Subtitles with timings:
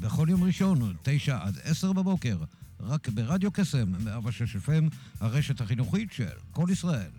[0.00, 2.36] בכל יום ראשון, תשע עד עשר בבוקר,
[2.80, 7.10] רק ברדיו קסם, 106 FM, הרשת החינוכית של כל ישראל.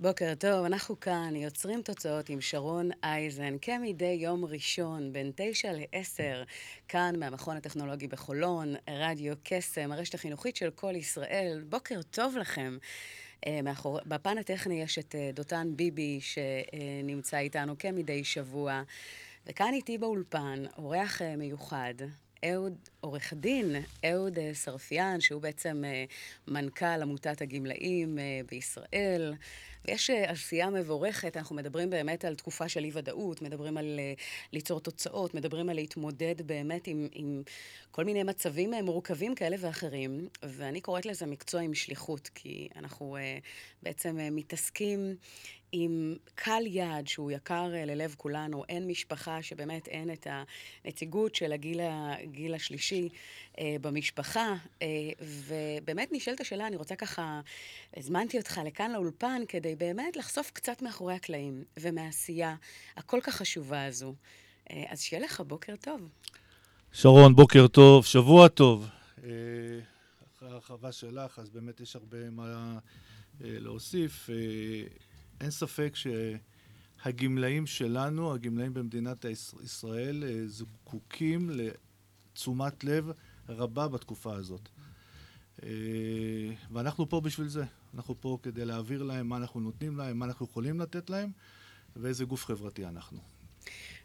[0.00, 6.42] בוקר טוב, אנחנו כאן יוצרים תוצאות עם שרון אייזן, כמדי יום ראשון, בין תשע לעשר,
[6.88, 11.62] כאן מהמכון הטכנולוגי בחולון, רדיו קסם, הרשת החינוכית של כל ישראל.
[11.68, 12.78] בוקר טוב לכם.
[13.46, 13.98] אה, מאחור...
[14.06, 18.82] בפן הטכני יש את אה, דותן ביבי, שנמצא איתנו כמדי שבוע,
[19.46, 21.94] וכאן איתי באולפן אורח אה, מיוחד,
[22.44, 26.04] אהוד, עורך דין, אהוד אה, סרפיאן, שהוא בעצם אה,
[26.48, 29.34] מנכ"ל עמותת הגמלאים אה, בישראל.
[29.84, 34.12] ויש אה, עשייה מבורכת, אנחנו מדברים באמת על תקופה של אי-ודאות, מדברים על אה,
[34.52, 37.42] ליצור תוצאות, מדברים על להתמודד באמת עם, עם
[37.90, 43.16] כל מיני מצבים אה, מורכבים כאלה ואחרים, ואני קוראת לזה מקצוע עם שליחות, כי אנחנו
[43.16, 43.38] אה,
[43.82, 45.16] בעצם אה, מתעסקים
[45.72, 51.52] עם קהל יעד שהוא יקר אה, ללב כולנו, אין משפחה שבאמת אין את הנציגות של
[51.52, 53.08] הגיל, הגיל השלישי
[53.58, 54.86] אה, במשפחה, אה,
[55.20, 57.40] ובאמת נשאלת השאלה, אני רוצה ככה,
[57.96, 62.56] הזמנתי אותך לכאן לאולפן כדי באמת לחשוף קצת מאחורי הקלעים ומהעשייה
[62.96, 64.14] הכל כך חשובה הזו.
[64.70, 66.08] אה, אז שיהיה לך בוקר טוב.
[66.92, 68.88] שרון, בוקר טוב, שבוע טוב.
[69.24, 69.30] אה,
[70.36, 72.78] אחרי ההרחבה שלך, אז באמת יש הרבה מה
[73.44, 74.30] אה, להוסיף.
[74.30, 74.34] אה,
[75.40, 75.94] אין ספק
[77.02, 79.24] שהגמלאים שלנו, הגמלאים במדינת
[79.64, 83.10] ישראל, אה, זקוקים לתשומת לב
[83.48, 84.68] רבה בתקופה הזאת.
[85.62, 85.68] אה,
[86.70, 87.64] ואנחנו פה בשביל זה.
[87.94, 91.30] אנחנו פה כדי להעביר להם מה אנחנו נותנים להם, מה אנחנו יכולים לתת להם,
[91.96, 93.39] ואיזה גוף חברתי אנחנו.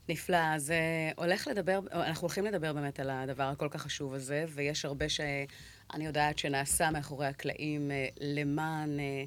[0.10, 0.74] נפלא, אז
[1.16, 6.06] הולך לדבר, אנחנו הולכים לדבר באמת על הדבר הכל כך חשוב הזה, ויש הרבה שאני
[6.06, 9.24] יודעת שנעשה מאחורי הקלעים אה, למען אה,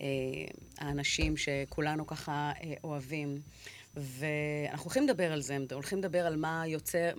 [0.00, 0.06] אה,
[0.78, 2.52] האנשים שכולנו ככה
[2.84, 3.40] אוהבים.
[3.96, 7.10] ואנחנו הולכים לדבר על זה, הולכים לדבר על מה יוצר,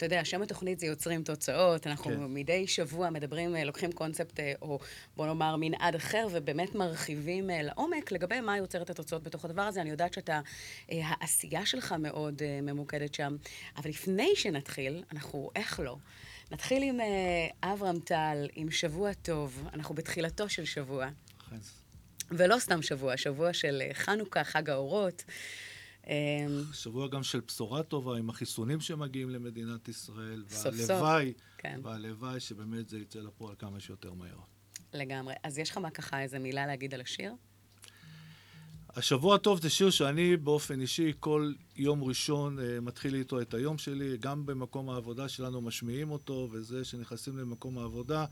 [0.00, 2.24] אתה יודע, שם התוכנית זה יוצרים תוצאות, אנחנו כן.
[2.28, 4.78] מדי שבוע מדברים, אה, לוקחים קונספט, אה, או
[5.16, 9.62] בוא נאמר מנעד אחר, ובאמת מרחיבים אה, לעומק לגבי מה יוצר את התוצאות בתוך הדבר
[9.62, 9.80] הזה.
[9.80, 10.40] אני יודעת שאתה,
[10.88, 13.36] העשייה שלך מאוד ממוקדת שם.
[13.76, 15.96] אבל לפני שנתחיל, אנחנו, איך לא?
[16.50, 17.00] נתחיל עם
[17.62, 19.68] אברהם טל, עם שבוע טוב.
[19.74, 21.08] אנחנו בתחילתו של שבוע.
[22.30, 25.24] ולא סתם שבוע, שבוע של חנוכה, חג האורות.
[26.08, 31.80] אה, שבוע גם של בשורה טובה עם החיסונים שמגיעים למדינת ישראל, סוף סוף, והלוואי, כן.
[31.82, 34.38] והלוואי שבאמת זה יצא לפועל כמה שיותר מהר.
[34.94, 35.34] לגמרי.
[35.42, 37.32] אז יש לך מה ככה, איזה מילה להגיד על השיר?
[38.96, 43.78] השבוע טוב זה שיר שאני באופן אישי כל יום ראשון אה, מתחיל איתו את היום
[43.78, 48.24] שלי, גם במקום העבודה שלנו משמיעים אותו, וזה שנכנסים למקום העבודה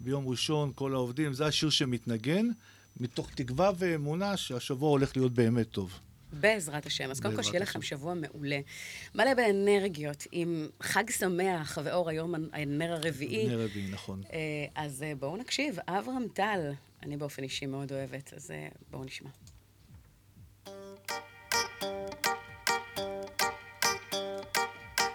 [0.00, 2.46] ביום ראשון, כל העובדים, זה השיר שמתנגן,
[3.00, 6.00] מתוך תקווה ואמונה שהשבוע הולך להיות באמת טוב.
[6.32, 7.10] בעזרת השם.
[7.10, 7.60] אז קודם כל שיהיה.
[7.60, 8.60] לכם שבוע מעולה.
[9.14, 13.48] מלא באנרגיות, עם חג שמח ואור היום הנר הרביעי.
[13.48, 14.22] נר רביעי, נכון.
[14.32, 14.38] אה,
[14.74, 15.78] אז אה, בואו נקשיב.
[15.88, 16.72] אברהם טל,
[17.02, 19.30] אני באופן אישי מאוד אוהבת, אז אה, בואו נשמע.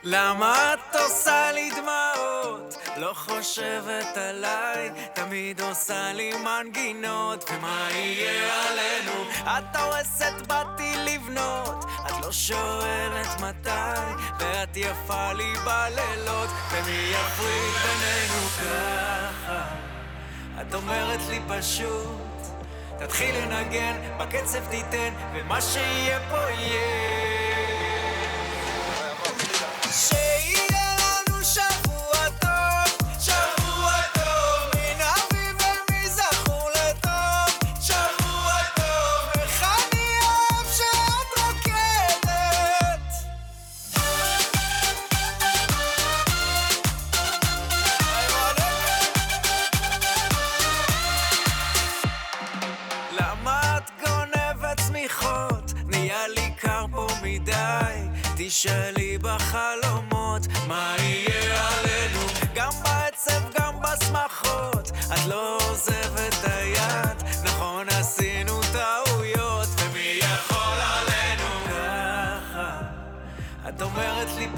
[0.03, 2.82] למה את עושה לי דמעות?
[2.97, 9.23] לא חושבת עליי, תמיד עושה לי מנגינות, ומה יהיה עלינו?
[9.43, 13.99] את הורסת, באתי לבנות, את לא שואלת מתי,
[14.39, 19.61] ואת יפה לי בלילות, ומי יפריד בינינו ככה?
[20.61, 22.21] את אומרת לי פשוט,
[22.99, 27.22] תתחיל לנגן, בקצב תיתן, ומה שיהיה פה יהיה.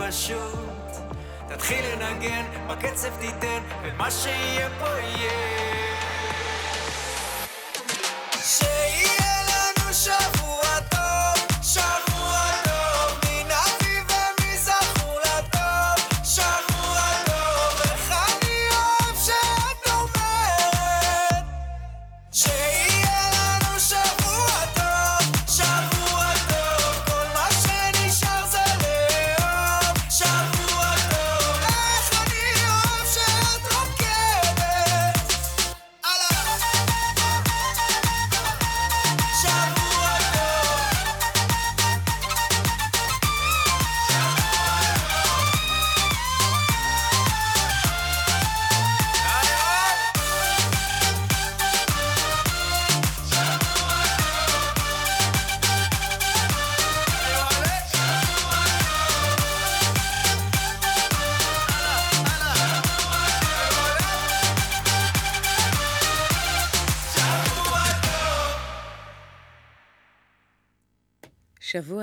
[0.08, 0.92] פשוט.
[1.48, 5.85] תתחיל לנגן, בקצב תיתן, ומה שיהיה פה יהיה.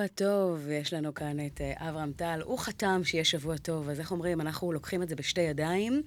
[0.09, 2.41] טוב, יש לנו כאן את אה, אברהם טל.
[2.45, 6.03] הוא חתם שיהיה שבוע טוב, אז איך אומרים, אנחנו לוקחים את זה בשתי ידיים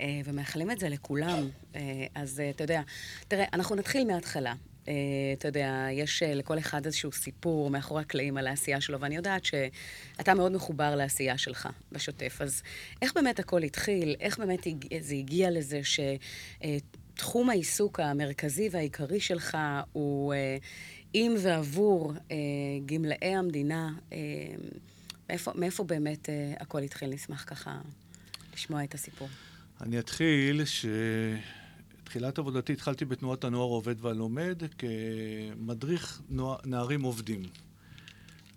[0.00, 1.48] אה, ומאחלים את זה לכולם.
[1.76, 2.82] אה, אז אתה יודע,
[3.28, 4.54] תראה, אנחנו נתחיל מההתחלה.
[5.38, 10.34] אתה יודע, יש לכל אחד איזשהו סיפור מאחורי הקלעים על העשייה שלו, ואני יודעת שאתה
[10.34, 12.38] מאוד מחובר לעשייה שלך בשוטף.
[12.40, 12.62] אז
[13.02, 14.16] איך באמת הכל התחיל?
[14.20, 14.66] איך באמת
[15.00, 15.80] זה הגיע לזה
[17.14, 19.58] שתחום העיסוק המרכזי והעיקרי שלך
[19.92, 20.34] הוא
[21.16, 22.36] עם ועבור אה,
[22.86, 23.92] גמלאי המדינה?
[24.12, 24.18] אה,
[25.28, 27.10] מאיפה, מאיפה באמת אה, הכל התחיל?
[27.14, 27.80] נשמח ככה
[28.54, 29.28] לשמוע את הסיפור.
[29.80, 37.42] אני אתחיל שתחילת עבודתי התחלתי בתנועת הנוער העובד והלומד כמדריך נוע- נערים עובדים.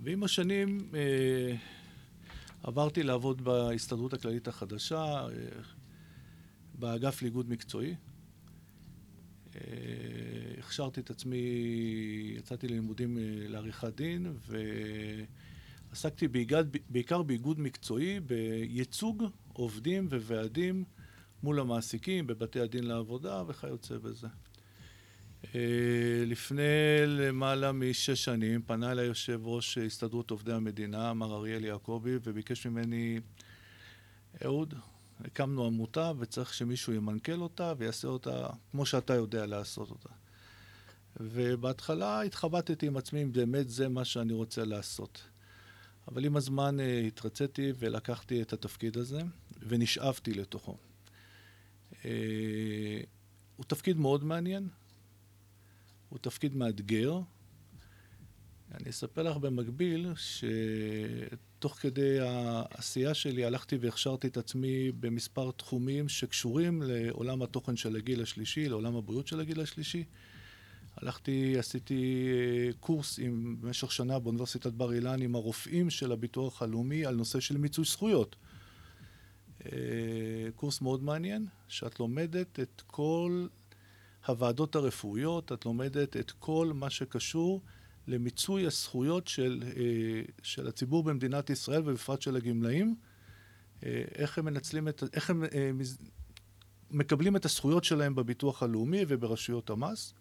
[0.04, 1.56] ועם השנים אה,
[2.64, 5.28] עברתי לעבוד בהסתדרות הכללית החדשה, אה,
[6.80, 7.96] באגף לאיגוד מקצועי.
[9.58, 11.38] אה, הכשרתי את עצמי,
[12.38, 14.34] יצאתי ללימודים אה, לעריכת דין,
[15.92, 19.24] ועסקתי בעיקר, בעיקר באיגוד מקצועי, בייצוג
[19.54, 20.84] עובדים וועדים
[21.44, 24.28] מול המעסיקים, בבתי הדין לעבודה וכיוצא בזה.
[25.56, 26.64] אה, לפני
[27.08, 33.20] למעלה משש שנים פנה אליי יושב ראש הסתדרות עובדי המדינה, מר אריאל יעקבי, וביקש ממני,
[34.46, 34.74] אהוד,
[35.20, 40.10] הקמנו עמותה וצריך שמישהו ימנכ"ל אותה ויעשה אותה כמו שאתה יודע לעשות אותה.
[41.20, 45.24] ובהתחלה התחבטתי עם עצמי אם באמת זה מה שאני רוצה לעשות.
[46.08, 49.22] אבל עם הזמן אה, התרציתי ולקחתי את התפקיד הזה
[49.68, 50.78] ונשאבתי לתוכו.
[52.06, 53.02] אה,
[53.56, 54.68] הוא תפקיד מאוד מעניין,
[56.10, 57.20] הוא תפקיד מאתגר.
[58.74, 60.14] אני אספר לך במקביל
[61.58, 68.22] שתוך כדי העשייה שלי הלכתי והכשרתי את עצמי במספר תחומים שקשורים לעולם התוכן של הגיל
[68.22, 70.04] השלישי, לעולם הבריאות של הגיל השלישי.
[70.96, 77.06] הלכתי, עשיתי אה, קורס עם, במשך שנה באוניברסיטת בר אילן עם הרופאים של הביטוח הלאומי
[77.06, 78.36] על נושא של מיצוי זכויות.
[79.66, 79.72] אה,
[80.56, 83.48] קורס מאוד מעניין, שאת לומדת את כל
[84.28, 87.62] הוועדות הרפואיות, את לומדת את כל מה שקשור
[88.08, 92.96] למיצוי הזכויות של, אה, של הציבור במדינת ישראל ובפרט של הגמלאים,
[93.84, 95.72] אה, איך הם מנצלים את, איך הם אה,
[96.92, 100.14] מקבלים את הזכויות שלהם בביטוח הלאומי וברשויות המס.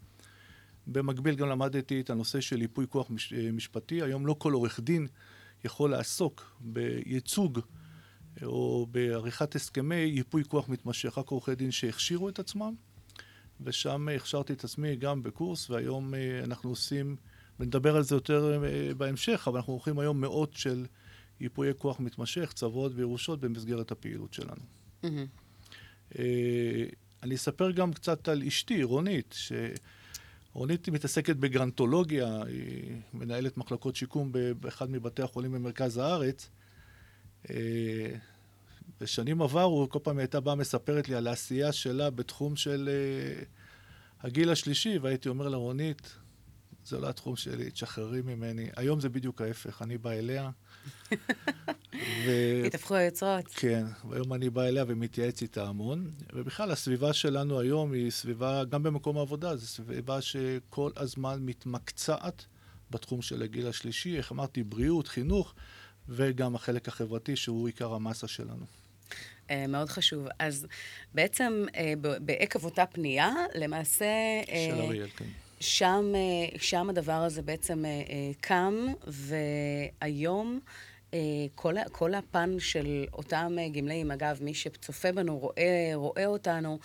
[0.87, 4.01] במקביל גם למדתי את הנושא של ייפוי כוח מש, משפטי.
[4.01, 5.07] היום לא כל עורך דין
[5.63, 7.59] יכול לעסוק בייצוג
[8.43, 12.75] או בעריכת הסכמי ייפוי כוח מתמשך, רק עורכי דין שהכשירו את עצמם,
[13.61, 16.13] ושם הכשרתי את עצמי גם בקורס, והיום
[16.43, 17.15] אנחנו עושים,
[17.59, 20.85] ונדבר על זה יותר אה, בהמשך, אבל אנחנו עורכים היום מאות של
[21.39, 24.61] ייפויי כוח מתמשך, צוואות וירושות במסגרת הפעילות שלנו.
[26.19, 26.85] אה,
[27.23, 29.51] אני אספר גם קצת על אשתי, רונית, ש...
[30.53, 36.49] רונית מתעסקת בגרנטולוגיה, היא מנהלת מחלקות שיקום באחד מבתי החולים במרכז הארץ.
[37.49, 37.55] אה,
[39.01, 42.89] בשנים עברו, כל פעם היא הייתה באה מספרת לי על העשייה שלה בתחום של
[44.21, 46.17] הגיל השלישי, והייתי אומר לה, רונית,
[46.87, 48.69] זה לא התחום שלי, תשחררי ממני.
[48.75, 50.49] היום זה בדיוק ההפך, אני בא אליה.
[52.25, 52.31] ו...
[52.65, 53.45] התהפכו היוצרות.
[53.47, 56.11] כן, והיום אני בא אליה ומתייעץ איתה המון.
[56.33, 62.45] ובכלל, הסביבה שלנו היום היא סביבה, גם במקום העבודה, זו סביבה שכל הזמן מתמקצעת
[62.91, 65.53] בתחום של הגיל השלישי, איך אמרתי, בריאות, חינוך,
[66.09, 68.65] וגם החלק החברתי, שהוא עיקר המסה שלנו.
[69.49, 70.27] אה, מאוד חשוב.
[70.39, 70.67] אז
[71.13, 74.05] בעצם, אה, בעקב אותה פנייה, למעשה...
[74.49, 75.25] אה, של אריאל, כן.
[75.59, 78.73] שם, אה, שם הדבר הזה בעצם אה, אה, קם,
[79.07, 80.59] והיום
[81.55, 86.79] כל, כל הפן של אותם גמלאים, אגב, מי שצופה בנו, רואה, רואה אותנו,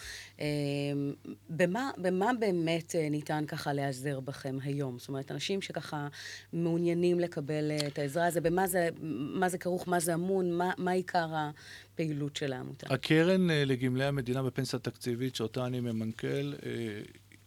[1.50, 4.98] במה, במה באמת ניתן ככה להיעזר בכם היום?
[4.98, 6.08] זאת אומרת, אנשים שככה
[6.52, 8.88] מעוניינים לקבל את העזרה הזו, במה זה,
[9.34, 12.94] מה זה כרוך, מה זה אמון, מה, מה עיקר הפעילות של העמותה?
[12.94, 16.52] הקרן לגמלאי המדינה בפנסיה תקציבית, שאותה אני ממנכ"ל,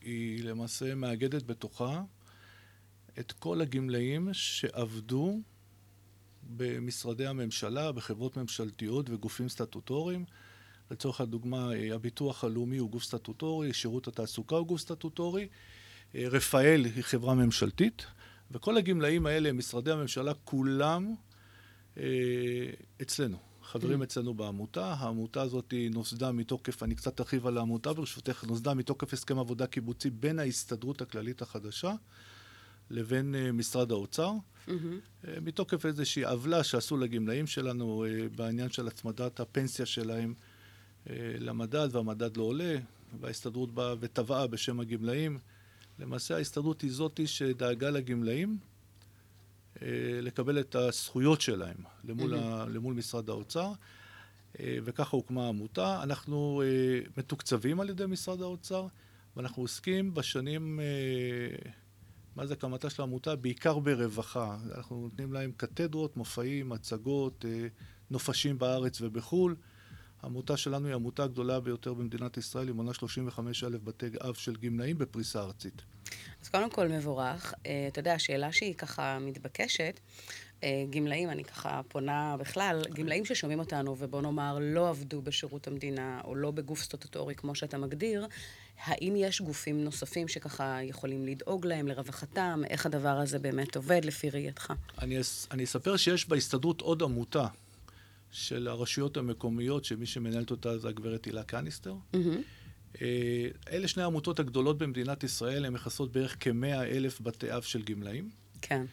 [0.06, 2.04] היא למעשה מאגדת בתוכה
[3.20, 5.42] את כל הגמלאים שעבדו
[6.44, 10.26] במשרדי הממשלה, בחברות ממשלתיות וגופים סטטוטוריים.
[10.92, 15.48] לצורך הדוגמה, הביטוח הלאומי הוא גוף סטטוטורי, שירות התעסוקה הוא גוף סטטוטורי,
[16.16, 18.06] רפאל היא חברה ממשלתית,
[18.52, 21.16] וכל הגמלאים האלה, משרדי הממשלה, כולם
[21.98, 22.04] אה,
[23.02, 23.38] אצלנו.
[23.66, 24.04] חברים.
[24.04, 24.94] אצלנו בעמותה.
[24.94, 30.10] העמותה הזאת נוסדה מתוקף, אני קצת ארחיב על העמותה ברשותך, נוסדה מתוקף הסכם עבודה קיבוצי
[30.10, 31.94] בין ההסתדרות הכללית החדשה
[32.90, 34.32] לבין uh, משרד האוצר.
[34.32, 34.72] Mm-hmm.
[34.72, 40.34] Uh, מתוקף איזושהי עוולה שעשו לגמלאים שלנו uh, בעניין של הצמדת הפנסיה שלהם
[41.40, 42.76] למדד, והמדד לא עולה,
[43.20, 45.40] וההסתדרות באה ותבעה בשם הגמלאים.
[46.00, 48.58] למעשה ההסתדרות היא זאתי שדאגה לגמלאים
[50.22, 52.38] לקבל את הזכויות שלהם למול, mm-hmm.
[52.38, 53.72] ה, למול משרד האוצר.
[54.54, 56.04] uh, וככה הוקמה העמותה.
[56.04, 58.88] אנחנו uh, מתוקצבים על ידי משרד האוצר,
[59.36, 60.80] ואנחנו עוסקים בשנים...
[62.36, 63.36] מה זה הקמתה של העמותה?
[63.36, 64.58] בעיקר ברווחה.
[64.76, 67.68] אנחנו נותנים להם קתדרות, מופעים, הצגות, אה,
[68.10, 69.56] נופשים בארץ ובחו"ל.
[70.26, 74.56] העמותה שלנו היא העמותה הגדולה ביותר במדינת ישראל, היא מונה 35 אלף בתי אב של
[74.56, 75.82] גמלאים בפריסה ארצית.
[76.42, 77.54] אז קודם כל מבורך.
[77.66, 80.00] אה, אתה יודע, השאלה שהיא ככה מתבקשת,
[80.64, 86.22] אה, גמלאים, אני ככה פונה בכלל, גמלאים ששומעים אותנו ובוא נאמר לא עבדו בשירות המדינה
[86.24, 88.28] או לא בגוף סטטוטורי כמו שאתה מגדיר,
[88.84, 92.62] האם יש גופים נוספים שככה יכולים לדאוג להם, לרווחתם?
[92.70, 94.74] איך הדבר הזה באמת עובד לפי ראייתך?
[95.02, 95.18] אני,
[95.52, 97.48] אני אספר שיש בהסתדרות עוד עמותה
[98.36, 101.96] של הרשויות המקומיות, שמי שמנהלת אותה זה הגברת הילה קניסטר.
[102.14, 102.98] Mm-hmm.
[103.72, 108.30] אלה שני העמותות הגדולות במדינת ישראל, הן מכסות בערך כמאה אלף בתי אב של גמלאים.
[108.62, 108.86] כן.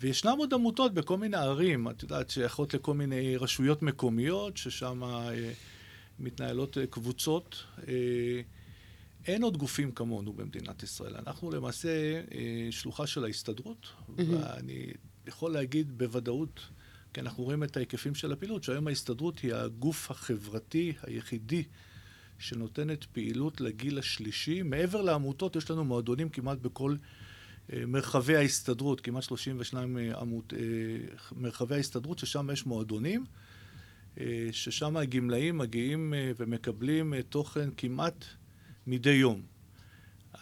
[0.00, 5.52] וישנם עוד עמותות בכל מיני ערים, את יודעת, שייכות לכל מיני רשויות מקומיות, ששם אה,
[6.18, 7.64] מתנהלות אה, קבוצות.
[7.88, 8.40] אה,
[9.26, 11.16] אין עוד גופים כמונו במדינת ישראל.
[11.16, 11.88] אנחנו למעשה
[12.34, 14.22] אה, שלוחה של ההסתדרות, mm-hmm.
[14.30, 14.92] ואני
[15.26, 16.60] יכול להגיד בוודאות,
[17.16, 21.64] כי אנחנו רואים את ההיקפים של הפעילות, שהיום ההסתדרות היא הגוף החברתי היחידי
[22.38, 24.62] שנותנת פעילות לגיל השלישי.
[24.62, 26.96] מעבר לעמותות, יש לנו מועדונים כמעט בכל
[27.72, 30.58] אה, מרחבי ההסתדרות, כמעט 32 אה, עמות, אה,
[31.36, 33.24] מרחבי ההסתדרות, ששם יש מועדונים.
[34.52, 38.24] ששם הגמלאים מגיעים ומקבלים תוכן כמעט
[38.86, 39.42] מדי יום.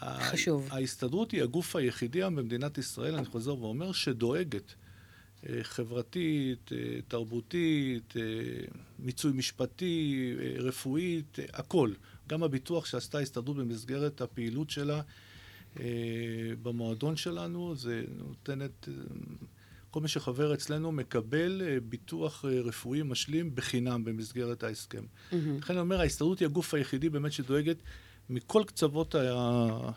[0.01, 0.67] חשוב.
[0.71, 4.75] ההסתדרות היא הגוף היחידי היום במדינת ישראל, אני חוזר ואומר, שדואגת
[5.61, 8.21] חברתית, אה, תרבותית, אה,
[8.99, 11.91] מיצוי משפטי, רפואית, הכל.
[12.27, 15.01] גם הביטוח שעשתה ההסתדרות במסגרת הפעילות שלה
[16.61, 18.89] במועדון שלנו, זה נותנת...
[19.91, 25.03] כל מי שחבר אצלנו מקבל ביטוח רפואי משלים בחינם במסגרת ההסכם.
[25.03, 25.35] Mm-hmm.
[25.57, 27.77] לכן אני אומר, ההסתדרות היא הגוף היחידי באמת שדואגת
[28.29, 29.91] מכל קצוות ה...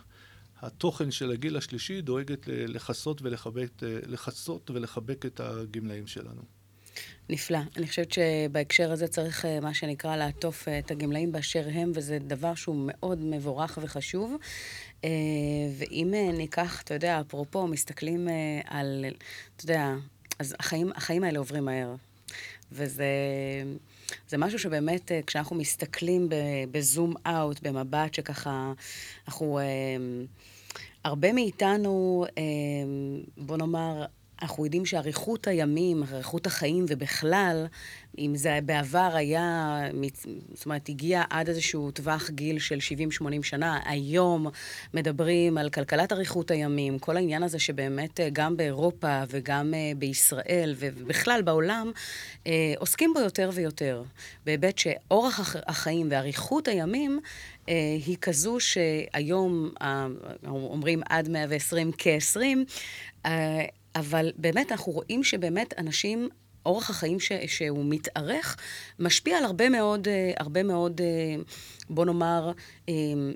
[0.62, 6.42] התוכן של הגיל השלישי דואגת לכסות ולחבק, לכסות ולחבק את הגמלאים שלנו.
[7.30, 7.58] נפלא.
[7.76, 12.18] אני חושבת שבהקשר הזה צריך, אה, מה שנקרא, לעטוף אה, את הגמלאים באשר הם, וזה
[12.18, 14.36] דבר שהוא מאוד מבורך וחשוב.
[15.04, 15.10] אה,
[15.78, 18.28] ואם ניקח, אתה יודע, אפרופו, מסתכלים
[18.64, 19.04] על,
[19.56, 19.94] אתה יודע,
[20.38, 21.94] אז החיים, החיים האלה עוברים מהר.
[22.72, 23.04] וזה
[24.28, 26.28] זה משהו שבאמת, אה, כשאנחנו מסתכלים
[26.70, 28.72] בזום אאוט, במבט שככה,
[29.28, 29.58] אנחנו...
[29.58, 29.64] אה,
[31.04, 32.42] הרבה מאיתנו, אה,
[33.36, 34.04] בוא נאמר,
[34.42, 37.66] אנחנו יודעים שאריכות הימים, אריכות החיים ובכלל,
[38.18, 39.78] אם זה בעבר היה,
[40.54, 42.78] זאת אומרת, הגיע עד איזשהו טווח גיל של
[43.20, 44.46] 70-80 שנה, היום
[44.94, 50.74] מדברים על כלכלת אריכות הימים, כל העניין הזה שבאמת אה, גם באירופה וגם אה, בישראל
[50.78, 51.90] ובכלל בעולם,
[52.46, 54.02] אה, עוסקים בו יותר ויותר,
[54.46, 57.20] בהיבט שאורח החיים ואריכות הימים
[58.06, 59.70] היא כזו שהיום
[60.46, 63.28] אומרים עד 120 כ-20,
[63.94, 66.28] אבל באמת אנחנו רואים שבאמת אנשים
[66.68, 68.56] אורח החיים ש, שהוא מתארך,
[68.98, 71.42] משפיע על הרבה מאוד, אה, הרבה מאוד, אה,
[71.90, 72.52] בוא נאמר,
[72.88, 72.94] אה,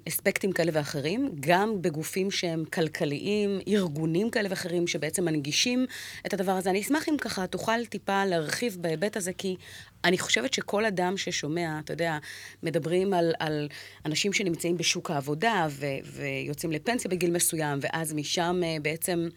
[0.08, 5.86] אספקטים כאלה ואחרים, גם בגופים שהם כלכליים, ארגונים כאלה ואחרים, שבעצם מנגישים
[6.26, 6.70] את הדבר הזה.
[6.70, 9.56] אני אשמח אם ככה תוכל טיפה להרחיב בהיבט הזה, כי
[10.04, 12.18] אני חושבת שכל אדם ששומע, אתה יודע,
[12.62, 13.68] מדברים על, על
[14.06, 19.28] אנשים שנמצאים בשוק העבודה ו, ויוצאים לפנסיה בגיל מסוים, ואז משם בעצם...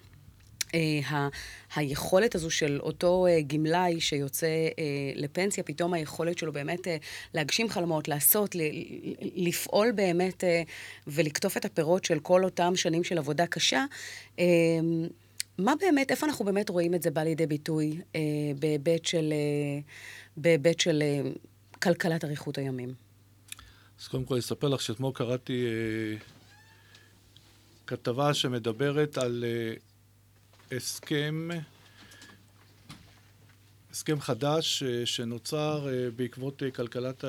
[0.74, 1.28] ה-
[1.76, 4.72] היכולת הזו של אותו אה, גמלאי שיוצא אה,
[5.16, 6.98] לפנסיה, פתאום היכולת שלו באמת אה,
[7.34, 8.56] להגשים חלומות, לעשות,
[9.36, 10.62] לפעול באמת אה,
[11.08, 13.86] ולקטוף את הפירות של כל אותם שנים של עבודה קשה.
[14.40, 14.46] אה,
[15.58, 18.22] מה באמת, איפה אנחנו באמת רואים את זה בא לידי ביטוי אה,
[18.60, 19.80] בהיבט של, אה,
[20.38, 21.22] בהיבט של אה,
[21.84, 22.94] כלכלת אריכות הימים?
[24.02, 26.18] אז קודם כל אספר לך שאתמול קראתי אה,
[27.88, 29.74] כתבה שמדברת על אה,
[30.72, 31.50] הסכם,
[33.92, 37.24] הסכם חדש אה, שנוצר אה, בעקבות אה, כלכלת,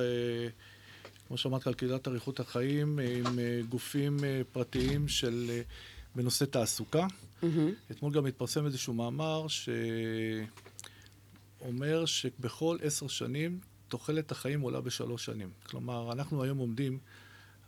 [1.28, 3.38] כמו שאמרת, כלכלת אריכות החיים, עם
[3.68, 4.16] גופים
[4.52, 5.60] פרטיים של,
[6.14, 7.06] בנושא תעסוקה.
[7.90, 9.46] אתמול גם התפרסם איזשהו מאמר
[11.58, 15.50] שאומר שבכל עשר שנים תוחלת החיים עולה בשלוש שנים.
[15.66, 16.98] כלומר, אנחנו היום עומדים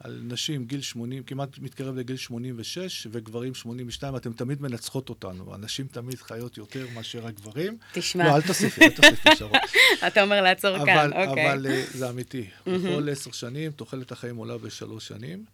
[0.00, 5.54] על נשים גיל 80, כמעט מתקרב לגיל 86, וגברים 82, אתם תמיד מנצחות אותנו.
[5.54, 7.78] הנשים תמיד חיות יותר מאשר הגברים.
[7.92, 8.24] תשמע.
[8.24, 9.58] לא, אל תוסיפי, אל תוסיפי, שרון.
[10.06, 11.52] אתה אומר לעצור כאן, אבל, אוקיי.
[11.52, 12.48] אבל אה, זה אמיתי.
[12.66, 15.44] בכל עשר שנים תוחלת החיים עולה בשלוש שנים.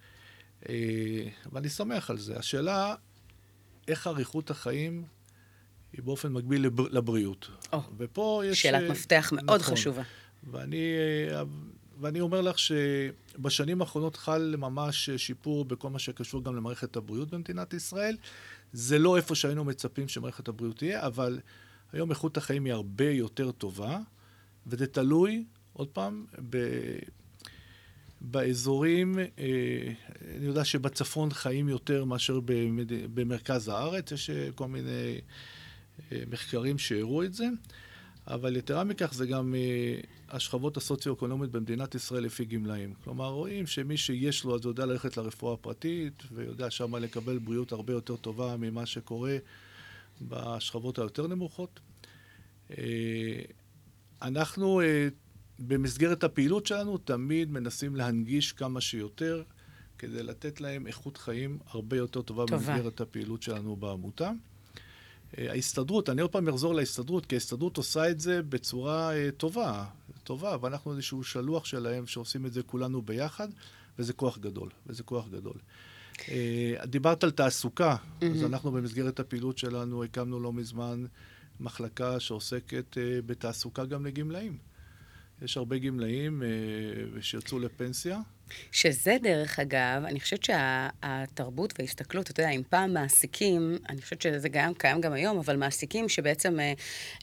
[0.68, 0.74] אה,
[1.52, 2.36] ואני שמח על זה.
[2.36, 2.94] השאלה,
[3.88, 5.04] איך אריכות החיים
[5.92, 7.50] היא באופן מקביל לבר, לבריאות.
[7.72, 8.62] או, ופה יש...
[8.62, 9.74] שאלת אה, מפתח מאוד נכון.
[9.74, 10.02] חשובה.
[10.50, 10.84] ואני,
[12.00, 17.74] ואני אומר לך שבשנים האחרונות חל ממש שיפור בכל מה שקשור גם למערכת הבריאות במדינת
[17.74, 18.16] ישראל.
[18.72, 21.40] זה לא איפה שהיינו מצפים שמערכת הבריאות תהיה, אבל
[21.92, 23.98] היום איכות החיים היא הרבה יותר טובה,
[24.66, 26.58] וזה תלוי, עוד פעם, ב...
[28.20, 29.24] באזורים, אה,
[30.36, 33.14] אני יודע שבצפון חיים יותר מאשר במד...
[33.14, 35.20] במרכז הארץ, יש אה, כל מיני
[36.12, 37.46] אה, מחקרים שהראו את זה,
[38.26, 39.54] אבל יתרה מכך זה גם
[40.34, 42.94] השכבות הסוציו-אקונומיות במדינת ישראל לפי גמלאים.
[43.04, 47.92] כלומר, רואים שמי שיש לו, אז יודע ללכת לרפואה הפרטית, ויודע שמה לקבל בריאות הרבה
[47.92, 49.36] יותר טובה ממה שקורה
[50.22, 51.80] בשכבות היותר נמוכות.
[52.70, 53.42] אה,
[54.22, 55.08] אנחנו, אה,
[55.58, 59.42] במסגרת הפעילות שלנו, תמיד מנסים להנגיש כמה שיותר,
[59.98, 62.56] כדי לתת להם איכות חיים הרבה יותר טובה, טובה.
[62.56, 64.30] במסגרת הפעילות שלנו בעמותה.
[65.38, 69.84] אה, ההסתדרות, אני עוד פעם אחזור להסתדרות, כי ההסתדרות עושה את זה בצורה טובה,
[70.24, 73.48] טובה, ואנחנו איזשהו שלוח שלהם שעושים את זה כולנו ביחד,
[73.98, 75.56] וזה כוח גדול, וזה כוח גדול.
[76.28, 81.04] אה, דיברת על תעסוקה, אז אנחנו במסגרת הפעילות שלנו הקמנו לא מזמן
[81.60, 84.58] מחלקה שעוסקת אה, בתעסוקה גם לגמלאים.
[85.42, 88.20] יש הרבה גמלאים אה, שיצאו לפנסיה.
[88.72, 94.48] שזה, דרך אגב, אני חושבת שהתרבות וההסתכלות, אתה יודע, אם פעם מעסיקים, אני חושבת שזה
[94.48, 96.72] גם, קיים גם היום, אבל מעסיקים שבעצם אה,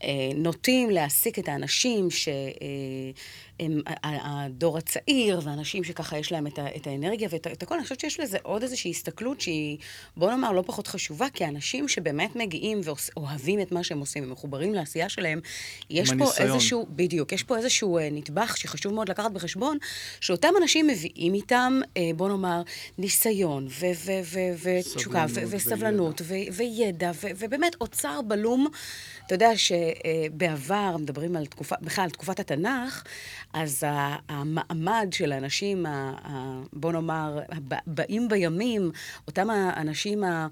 [0.04, 6.88] אה, נוטים להעסיק את האנשים שהם הדור הצעיר, ואנשים שככה יש להם את, ה, את
[6.88, 9.78] האנרגיה ואת את הכל, אני חושבת שיש לזה עוד איזושהי הסתכלות שהיא,
[10.17, 14.74] בוא נאמר, לא פחות חשובה, כי אנשים שבאמת מגיעים ואוהבים את מה שהם עושים, ומחוברים
[14.74, 15.39] לעשייה שלהם,
[15.89, 16.52] יש פה הניסיון.
[16.52, 19.78] איזשהו, בדיוק, יש פה איזשהו אה, נדבך שחשוב מאוד לקחת בחשבון,
[20.22, 22.62] שאותם אנשים מביאים איתם, אה, בוא נאמר,
[22.98, 23.68] ניסיון,
[24.64, 26.22] ותשוקה, וסבלנות,
[26.54, 28.68] וידע, ובאמת אוצר בלום.
[29.26, 33.04] אתה יודע שבעבר, מדברים על תקופה, בכלל, על תקופת התנ"ך,
[33.54, 33.84] אז
[34.30, 35.86] המעמד של האנשים,
[36.74, 37.40] בוא נאמר,
[37.88, 38.92] הבאים בימים,
[39.28, 40.48] אותם האנשים ה...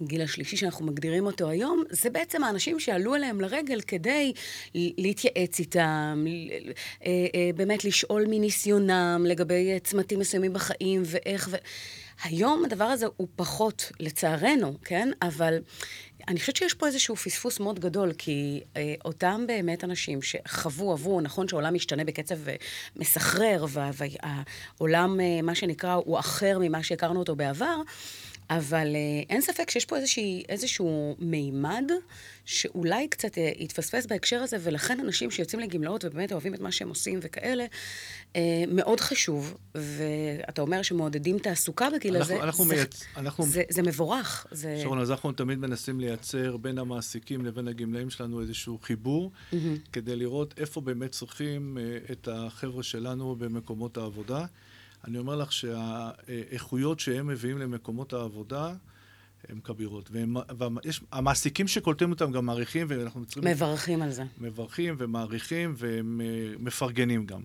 [0.00, 4.32] הגיל השלישי שאנחנו מגדירים אותו היום, זה בעצם האנשים שעלו אליהם לרגל כדי
[4.74, 11.56] להתייעץ איתם, אה, אה, באמת לשאול מניסיונם לגבי צמתים מסוימים בחיים ואיך ו...
[12.24, 15.08] היום הדבר הזה הוא פחות, לצערנו, כן?
[15.22, 15.58] אבל
[16.28, 21.20] אני חושבת שיש פה איזשהו פספוס מאוד גדול, כי אה, אותם באמת אנשים שחוו, עברו,
[21.20, 22.54] נכון שהעולם משתנה בקצב אה,
[22.96, 27.76] מסחרר, והעולם, אה, מה שנקרא, הוא אחר ממה שהכרנו אותו בעבר,
[28.58, 31.84] אבל אה, אין ספק שיש פה איזושהי, איזשהו מימד
[32.44, 36.88] שאולי קצת אה, יתפספס בהקשר הזה, ולכן אנשים שיוצאים לגמלאות ובאמת אוהבים את מה שהם
[36.88, 37.64] עושים וכאלה,
[38.36, 39.54] אה, מאוד חשוב.
[39.74, 44.46] ואתה אומר שמעודדים תעסוקה בגיל אנחנו- הזה, אנחנו זה, מייצ- אנחנו- זה, זה מבורך.
[44.50, 44.78] זה...
[44.82, 49.30] שרון, אז אנחנו תמיד מנסים לייצר בין המעסיקים לבין הגמלאים שלנו איזשהו חיבור,
[49.92, 54.44] כדי לראות איפה באמת צריכים אה, את החבר'ה שלנו במקומות העבודה.
[55.04, 58.74] אני אומר לך שהאיכויות שהם מביאים למקומות העבודה
[59.48, 60.10] הן כבירות.
[60.12, 63.44] והמעסיקים שקולטים אותם גם מעריכים, ואנחנו צריכים...
[63.44, 64.24] מברכים על זה.
[64.40, 66.20] מברכים ומעריכים והם
[66.84, 67.42] אה, גם.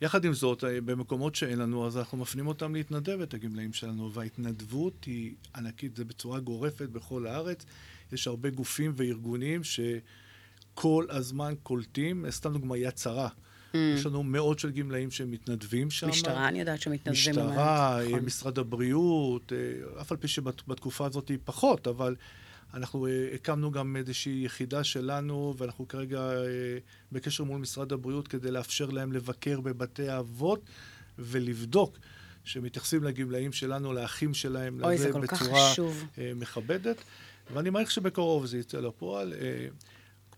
[0.00, 4.12] יחד עם זאת, אה, במקומות שאין לנו, אז אנחנו מפנים אותם להתנדב את הגמלאים שלנו,
[4.12, 7.66] וההתנדבות היא ענקית, זה בצורה גורפת בכל הארץ.
[8.12, 13.28] יש הרבה גופים וארגונים שכל הזמן קולטים, סתם דוגמא, יד שרה.
[13.74, 16.08] יש לנו מאות של גמלאים שמתנדבים שם.
[16.08, 17.12] משטרה, אני יודעת שמתנדבים.
[17.12, 18.20] משטרה, אה, נכון.
[18.20, 22.16] משרד הבריאות, אה, אף על פי שבתקופה הזאת היא פחות, אבל
[22.74, 26.30] אנחנו אה, הקמנו גם איזושהי יחידה שלנו, ואנחנו כרגע
[27.12, 30.60] בקשר מול משרד הבריאות כדי לאפשר להם לבקר בבתי האבות
[31.18, 31.98] ולבדוק
[32.44, 36.06] שמתייחסים לגמלאים שלנו, לאחים שלהם, אוי, לזה בצורה חשוב.
[36.36, 36.96] מכבדת.
[37.54, 39.32] ואני מעריך שבקרוב זה יצא לפועל.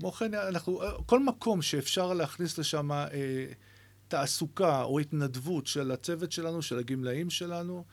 [0.03, 3.07] כמו כן, אנחנו, אה, כל מקום שאפשר להכניס לשם אה,
[4.09, 7.85] תעסוקה או התנדבות של הצוות שלנו, של הגמלאים שלנו,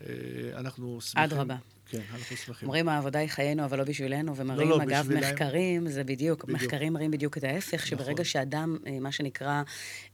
[0.00, 0.06] אה,
[0.54, 1.24] אנחנו שמחים.
[1.24, 1.56] אדרבה.
[1.90, 2.68] כן, אנחנו שמחים.
[2.68, 5.20] אומרים העבודה היא חיינו, אבל לא בשבילנו, ומראים, לא, אגב, בשבילם.
[5.20, 6.62] מחקרים, זה בדיוק, בדיוק.
[6.62, 8.24] מחקרים מראים בדיוק את ההפך, שברגע נכון.
[8.24, 9.62] שאדם, אה, מה שנקרא,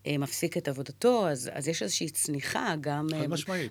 [0.06, 3.24] אה, מפסיק את עבודתו, אז, אז יש איזושהי צניחה, גם אה.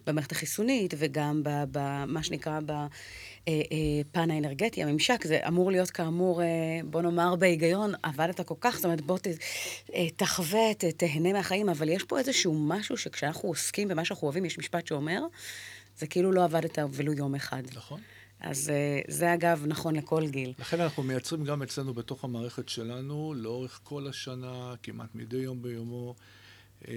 [0.08, 6.42] במערכת החיסונית, וגם במה שנקרא בפן האנרגטי, הממשק, זה אמור להיות כאמור,
[6.86, 9.28] בוא נאמר בהיגיון, עבדת כל כך, זאת אומרת, בוא ת,
[10.16, 14.88] תחווה, תהנה מהחיים, אבל יש פה איזשהו משהו שכשאנחנו עוסקים במה שאנחנו אוהבים, יש משפט
[14.88, 15.22] שאומר,
[15.98, 17.64] זה כאילו לא עבדת ולו יום אחד.
[17.76, 18.02] נכון.
[18.44, 20.54] אז אה, זה אגב נכון לכל גיל.
[20.60, 26.16] לכן אנחנו מייצרים גם אצלנו בתוך המערכת שלנו, לאורך כל השנה, כמעט מדי יום ביומו,
[26.88, 26.94] אה,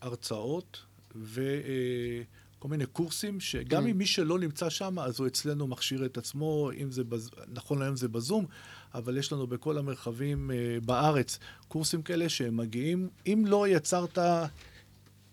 [0.00, 0.82] הרצאות
[1.16, 6.70] וכל מיני קורסים, שגם אם מי שלא נמצא שם, אז הוא אצלנו מכשיר את עצמו,
[6.82, 7.30] אם זה, בז...
[7.48, 8.46] נכון להיום זה בזום,
[8.94, 13.08] אבל יש לנו בכל המרחבים אה, בארץ קורסים כאלה שהם מגיעים.
[13.26, 14.46] אם לא יצרת אה,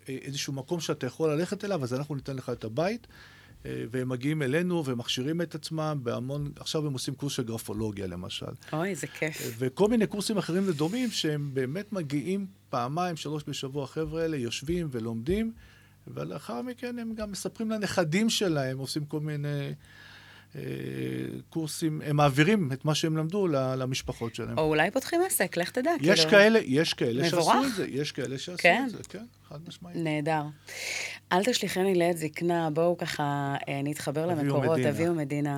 [0.10, 3.08] איזשהו מקום שאתה יכול ללכת אליו, אז אנחנו ניתן לך את הבית.
[3.66, 8.46] אה, והם מגיעים אלינו ומכשירים את עצמם בהמון, עכשיו הם עושים קורס של גרפולוגיה למשל.
[8.74, 9.56] אוי, זה כיף.
[9.58, 15.54] וכל מיני קורסים אחרים ודומים שהם באמת מגיעים פעמיים, שלוש בשבוע, החבר'ה האלה יושבים ולומדים,
[16.08, 19.72] ולאחר מכן הם גם מספרים לנכדים שלהם, עושים כל מיני אה,
[21.50, 24.58] קורסים, הם מעבירים את מה שהם למדו למשפחות שלהם.
[24.58, 25.92] או אולי פותחים עסק, לך תדע.
[26.02, 26.32] יש כאילו.
[26.32, 27.52] כאלה, יש כאלה שעשו.
[27.66, 28.84] את זה, יש כאלה שעשו כן.
[28.88, 29.98] את זה, כן, חד משמעית.
[29.98, 30.44] נהדר.
[31.32, 34.90] אל תשליכני לעת זקנה, בואו ככה אה, נתחבר למקורות, מדינה.
[34.90, 35.58] אביהו מדינה.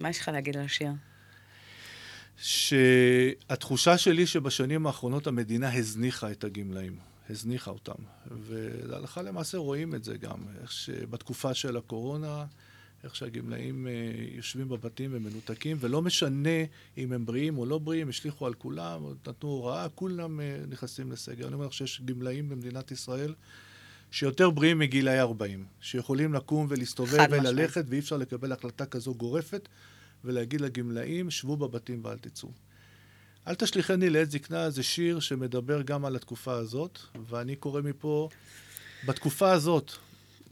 [0.00, 0.90] מה יש לך להגיד על השיר?
[2.36, 6.96] שהתחושה שלי שבשנים האחרונות המדינה הזניחה את הגמלאים,
[7.30, 8.02] הזניחה אותם.
[8.26, 12.44] והלכה למעשה רואים את זה גם, איך שבתקופה של הקורונה,
[13.04, 13.92] איך שהגמלאים אה,
[14.36, 16.58] יושבים בבתים ומנותקים, ולא משנה
[16.98, 21.46] אם הם בריאים או לא בריאים, השליכו על כולם, נתנו הוראה, כולם אה, נכנסים לסגר.
[21.46, 23.34] אני אומר לך שיש גמלאים במדינת ישראל
[24.10, 27.26] שיותר בריאים מגילאי 40, שיכולים לקום ולהסתובב.
[27.30, 29.68] וללכת, ואי אפשר לקבל החלטה כזו גורפת,
[30.24, 32.48] ולהגיד לגמלאים, שבו בבתים ואל תצאו.
[33.46, 38.28] אל תשליכני לעת זקנה זה שיר שמדבר גם על התקופה הזאת, ואני קורא מפה,
[39.06, 39.92] בתקופה הזאת,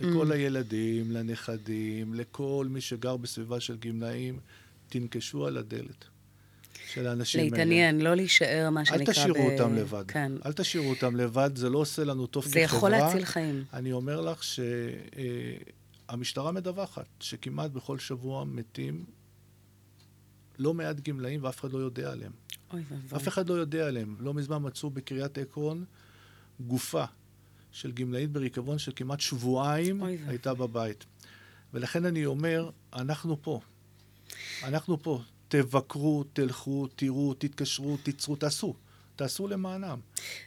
[0.00, 4.38] לכל הילדים, לנכדים, לכל מי שגר בסביבה של גמלאים,
[4.88, 6.04] תנקשו על הדלת
[6.86, 7.50] של האנשים האלה.
[7.50, 9.00] להתעניין, לא להישאר, מה שנקרא...
[9.00, 10.04] אל תשאירו ב- אותם לבד.
[10.08, 10.32] כן.
[10.46, 12.64] אל תשאירו אותם לבד, זה לא עושה לנו טוב זה כחברה.
[12.64, 13.64] יכול להציל חיים.
[13.72, 14.40] אני אומר לך
[16.08, 19.04] שהמשטרה מדווחת שכמעט בכל שבוע מתים
[20.58, 22.32] לא מעט גמלאים ואף אחד לא יודע עליהם.
[22.72, 23.18] אוי ואבוי.
[23.18, 24.16] אף אחד לא יודע עליהם.
[24.20, 25.84] לא מזמן מצאו בקריית עקרון
[26.60, 27.04] גופה
[27.76, 30.02] של גמלאית בריקבון של כמעט שבועיים.
[30.02, 31.04] הייתה בבית.
[31.74, 33.60] ולכן אני אומר, אנחנו פה.
[34.64, 35.20] אנחנו פה.
[35.48, 38.74] תבקרו, תלכו, תראו, תתקשרו, תיצרו, תעשו.
[39.16, 39.98] תעשו למענם.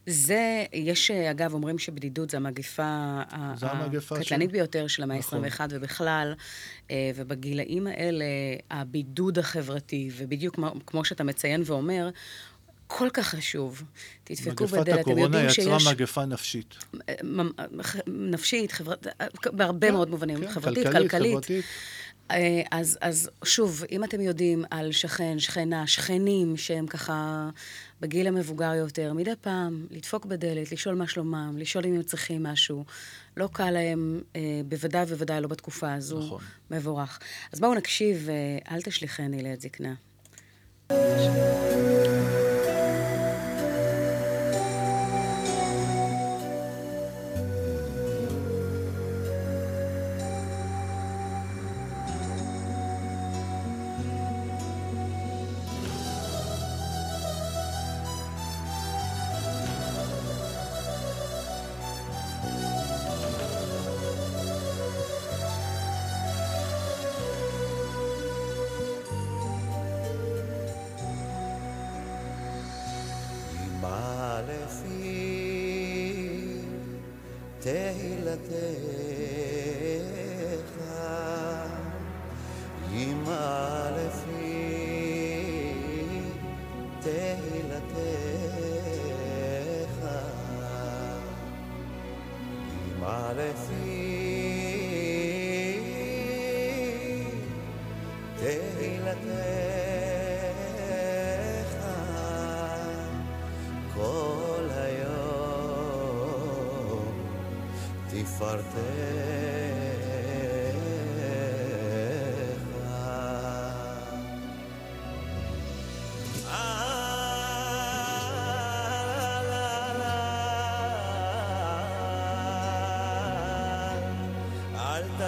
[0.06, 3.22] זה, יש, אגב, אומרים שבדידות זה המגפה
[4.12, 5.44] הקטלנית ביותר של המאה נכון.
[5.44, 6.34] ה-21 ובכלל,
[6.92, 8.26] אה, ובגילאים האלה,
[8.72, 12.10] הבידוד החברתי, ובדיוק כמו שאתה מציין ואומר,
[12.92, 13.84] כל כך חשוב.
[14.24, 15.88] תדפקו מגפת בדלת, אתם הקורונה יודעים יצרה שיש...
[15.88, 16.76] מגפה נפשית.
[18.08, 19.08] נפשית, חברת,
[19.52, 21.32] בהרבה כן, מאוד מובנים, כן, חברתית, כלכלית, כלכלית.
[21.32, 21.66] חברתית.
[22.32, 27.50] אה, אז, אז שוב, אם אתם יודעים על שכן, שכנה, שכנים שהם ככה
[28.02, 32.86] בגיל המבוגר יותר, מדי פעם לדפוק בדלת, לשאול מה שלומם, לשאול אם הם צריכים משהו.
[33.38, 36.20] לא קל להם, אה, בוודאי ובוודאי לא בתקופה הזו.
[36.20, 36.42] נכון.
[36.72, 37.20] מבורך.
[37.54, 39.94] אז בואו נקשיב, אה, אל תשליכני לעת זקנה.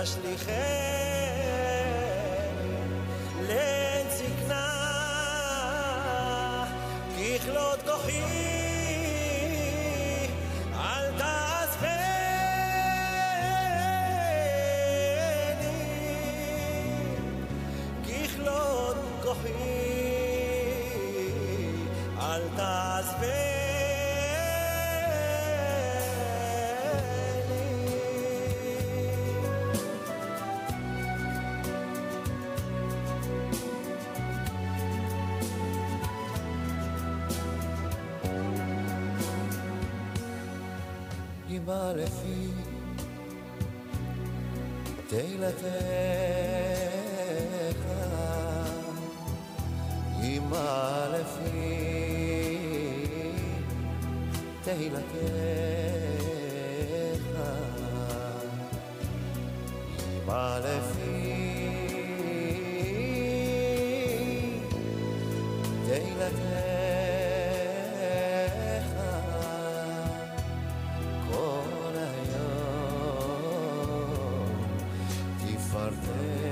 [0.03, 0.53] תשליכני
[3.47, 4.65] לעת זקנה,
[7.17, 8.50] ככלות כוחי,
[23.21, 23.61] תעזבני.
[41.49, 42.47] אמא לפי
[45.07, 46.70] תהילתך, אמא
[54.71, 55.11] תהילתך,
[60.23, 61.31] אמא לפי
[65.87, 66.41] תהילתך.
[71.31, 73.25] כל היום
[75.37, 76.50] תפארתך.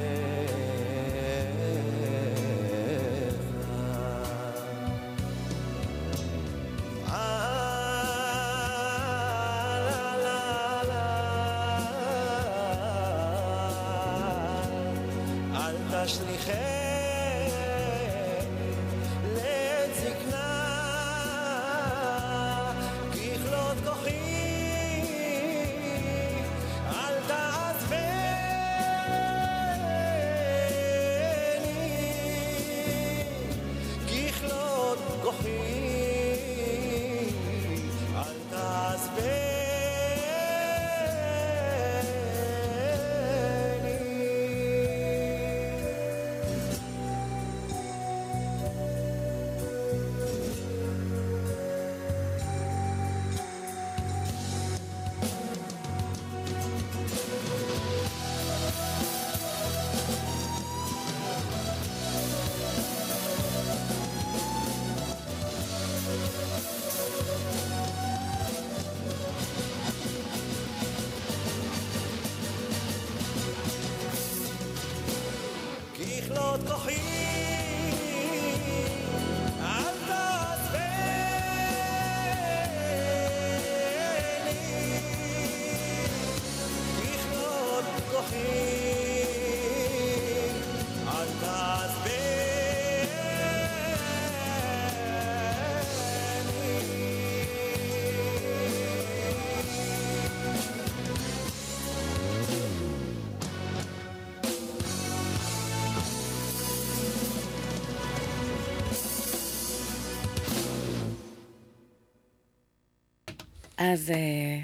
[113.80, 114.60] אז אה,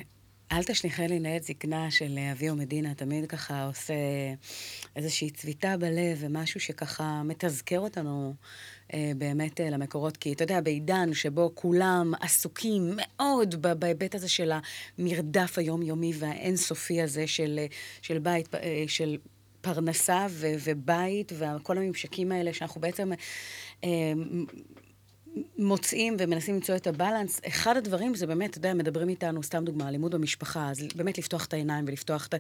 [0.58, 3.94] אל תשליכני לעת זקנה של אה, אביהו מדינה, תמיד ככה עושה
[4.96, 8.34] איזושהי צביטה בלב ומשהו שככה מתזכר אותנו
[8.94, 10.18] אה, באמת למקורות.
[10.18, 14.52] כי אתה יודע, בעידן שבו כולם עסוקים מאוד בהיבט הזה של
[15.00, 17.60] המרדף היומיומי והאינסופי הזה של,
[18.02, 18.50] של בית,
[18.88, 19.18] של...
[19.62, 23.12] פרנסה ו- ובית וכל הממשקים האלה שאנחנו בעצם
[23.84, 24.14] אה,
[25.58, 27.42] מוצאים ומנסים למצוא את הבלנס.
[27.48, 31.46] אחד הדברים זה באמת, אתה יודע, מדברים איתנו, סתם דוגמה, לימוד במשפחה, אז באמת לפתוח
[31.46, 32.38] את העיניים ולפתוח את, ה-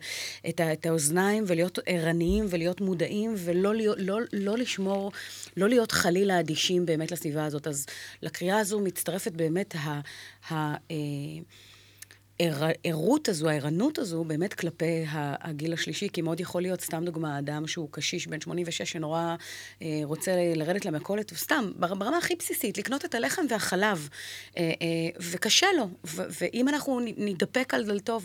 [0.49, 5.11] את, ה- את האוזניים ולהיות ערניים ולהיות מודעים ולא להיות, לא, לא לשמור,
[5.57, 7.67] לא להיות חלילה אדישים באמת לסביבה הזאת.
[7.67, 7.85] אז
[8.21, 9.99] לקריאה הזו מצטרפת באמת ה...
[10.49, 10.53] ה
[10.91, 10.95] אה,
[12.39, 17.67] הערות הזו, הערנות הזו, באמת כלפי הגיל השלישי, כי מאוד יכול להיות, סתם דוגמה, אדם
[17.67, 19.35] שהוא קשיש בן 86 שנורא
[19.81, 24.09] אה, רוצה לרדת למכולת, וסתם, בר- ברמה הכי בסיסית, לקנות את הלחם והחלב,
[24.57, 25.89] אה, אה, וקשה לו.
[26.41, 28.19] ואם אנחנו נ- נתדפק על דלתו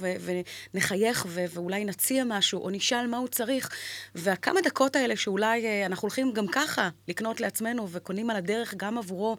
[0.74, 3.70] ונחייך ואולי נציע משהו, או נשאל מה הוא צריך,
[4.14, 9.36] והכמה דקות האלה שאולי אנחנו הולכים גם ככה לקנות לעצמנו וקונים על הדרך גם עבורו,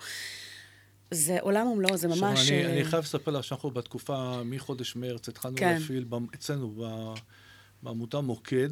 [1.11, 2.39] זה עולם ומלואו, זה ממש...
[2.39, 5.73] עכשיו, אני, אה, אני חייב לספר לך שאנחנו בתקופה, מחודש מרץ, התחלנו כן.
[5.73, 6.85] להפעיל אצלנו
[7.83, 8.69] בעמותה מוקד,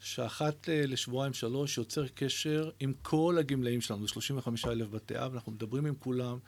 [0.00, 5.52] שאחת אה, לשבועיים שלוש יוצר קשר עם כל הגמלאים שלנו, 35 אלף בתי אב, אנחנו
[5.52, 6.38] מדברים עם כולם,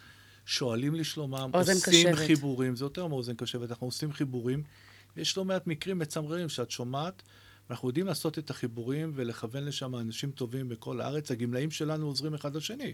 [0.46, 2.14] שואלים לשלומם, עושים קשבת.
[2.14, 4.62] חיבורים, זה יותר מאוזן קשבת, אנחנו עושים חיבורים.
[5.16, 7.22] יש לא מעט מקרים מצמררים שאת שומעת,
[7.68, 11.30] ואנחנו יודעים לעשות את החיבורים ולכוון לשם אנשים טובים בכל הארץ.
[11.30, 12.92] הגמלאים שלנו עוזרים אחד לשני.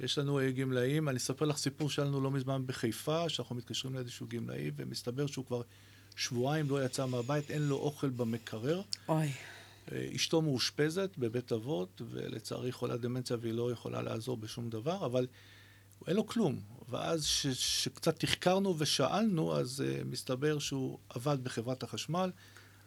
[0.00, 4.26] יש לנו אה, גמלאים, אני אספר לך סיפור שלנו לא מזמן בחיפה, שאנחנו מתקשרים לאיזשהו
[4.28, 5.62] גמלאי, ומסתבר שהוא כבר
[6.16, 8.82] שבועיים לא יצא מהבית, אין לו אוכל במקרר.
[9.08, 9.32] אוי.
[9.92, 15.26] אה, אשתו מאושפזת בבית אבות, ולצערי חולת דמנציה והיא לא יכולה לעזור בשום דבר, אבל
[16.06, 16.60] אין לו כלום.
[16.88, 17.46] ואז ש-
[17.84, 22.30] שקצת תחקרנו ושאלנו, אז uh, מסתבר שהוא עבד בחברת החשמל.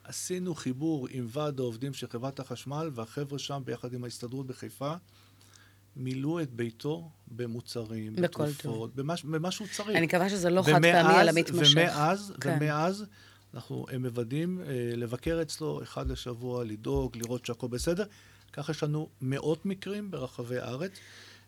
[0.03, 4.93] עשינו חיבור עם ועד העובדים של חברת החשמל, והחבר'ה שם, ביחד עם ההסתדרות בחיפה,
[5.97, 9.97] מילאו את ביתו במוצרים, בתרופות, במה, במה שהוא צריך.
[9.97, 11.71] אני מקווה שזה לא חד פעמי, אלא מתמשך.
[11.77, 12.57] ומאז, כן.
[12.61, 13.05] ומאז
[13.53, 18.05] אנחנו מוודאים אה, לבקר אצלו אחד לשבוע, לדאוג, לראות שהכל בסדר.
[18.53, 20.91] ככה יש לנו מאות מקרים ברחבי הארץ.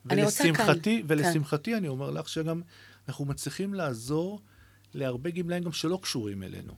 [0.09, 1.05] אני רוצה כאן- ולשמחתי, כן.
[1.09, 2.61] ולשמחתי, אני אומר לך שגם
[3.07, 4.41] אנחנו מצליחים לעזור
[4.93, 6.73] להרבה גמלאים גם שלא קשורים אלינו.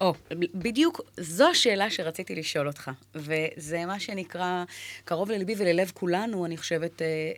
[0.00, 0.14] או,
[0.54, 4.64] בדיוק זו השאלה שרציתי לשאול אותך, וזה מה שנקרא
[5.04, 7.32] קרוב לליבי וללב כולנו, אני חושבת, אה,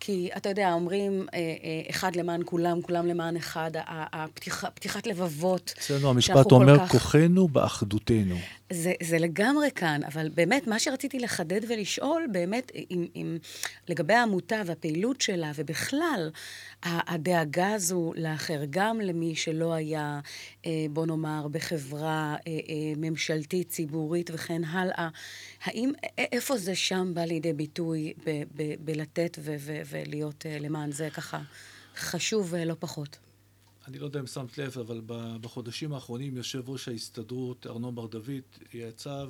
[0.00, 5.74] כי אתה יודע, אומרים אה, אה, אחד למען כולם, כולם למען אחד, הפתיח, פתיחת לבבות.
[5.78, 8.36] אצלנו המשפט אומר, כך- כוחנו באחדותנו.
[8.72, 13.38] זה, זה לגמרי כאן, אבל באמת, מה שרציתי לחדד ולשאול, באמת, אם, אם,
[13.88, 16.30] לגבי העמותה והפעילות שלה, ובכלל,
[16.82, 20.20] הדאגה הזו לאחר, גם למי שלא היה,
[20.90, 25.08] בוא נאמר, בחברה אה, אה, ממשלתית, ציבורית וכן הלאה,
[25.64, 28.12] האם, איפה זה שם בא לידי ביטוי
[28.80, 29.38] בלתת
[29.86, 31.42] ולהיות אה, למען זה ככה
[31.96, 33.18] חשוב לא פחות?
[33.88, 35.00] אני לא יודע אם שמת לב, אבל
[35.40, 38.42] בחודשים האחרונים יושב ראש ההסתדרות, ארנון בר דוד,
[38.74, 39.24] יצא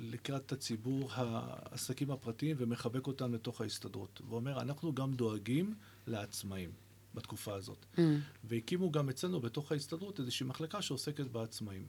[0.00, 4.20] לקראת הציבור העסקים הפרטיים ומחבק אותם לתוך ההסתדרות.
[4.28, 5.74] ואומר, אנחנו גם דואגים
[6.06, 6.70] לעצמאים
[7.14, 7.86] בתקופה הזאת.
[7.96, 8.00] Mm.
[8.44, 11.86] והקימו גם אצלנו בתוך ההסתדרות איזושהי מחלקה שעוסקת בעצמאים.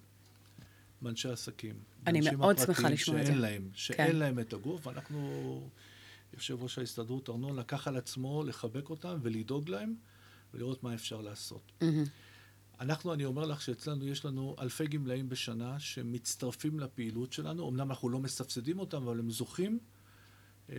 [1.01, 1.75] באנשי עסקים.
[2.07, 3.35] אני מאוד שמחה לשמוע את זה.
[3.35, 4.15] להם, שאין כן.
[4.15, 5.69] להם את הגוף, ואנחנו,
[6.33, 9.95] יושב ראש ההסתדרות ארנון לקח על עצמו לחבק אותם ולדאוג להם
[10.53, 11.71] ולראות מה אפשר לעשות.
[11.81, 12.03] מהמם.
[12.79, 17.69] אנחנו, אני אומר לך שאצלנו יש לנו אלפי גמלאים בשנה שמצטרפים לפעילות שלנו.
[17.69, 19.79] אמנם אנחנו לא מסבסדים אותם, אבל הם זוכים
[20.69, 20.75] אה,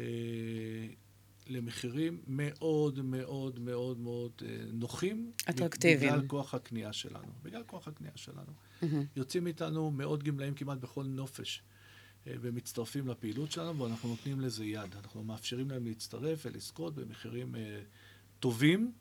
[1.46, 5.32] למחירים מאוד מאוד מאוד מאוד אה, נוחים.
[5.50, 6.12] אטרקטיביים.
[6.12, 7.32] בגלל כוח הקנייה שלנו.
[7.42, 8.52] בגלל כוח הקנייה שלנו.
[8.82, 9.04] מהמם.
[9.16, 11.62] יוצאים איתנו מאות גמלאים כמעט בכל נופש.
[12.26, 14.94] אה, ומצטרפים לפעילות שלנו, ואנחנו נותנים לזה יד.
[14.96, 17.80] אנחנו מאפשרים להם להצטרף ולזכות במחירים אה,
[18.40, 18.92] טובים.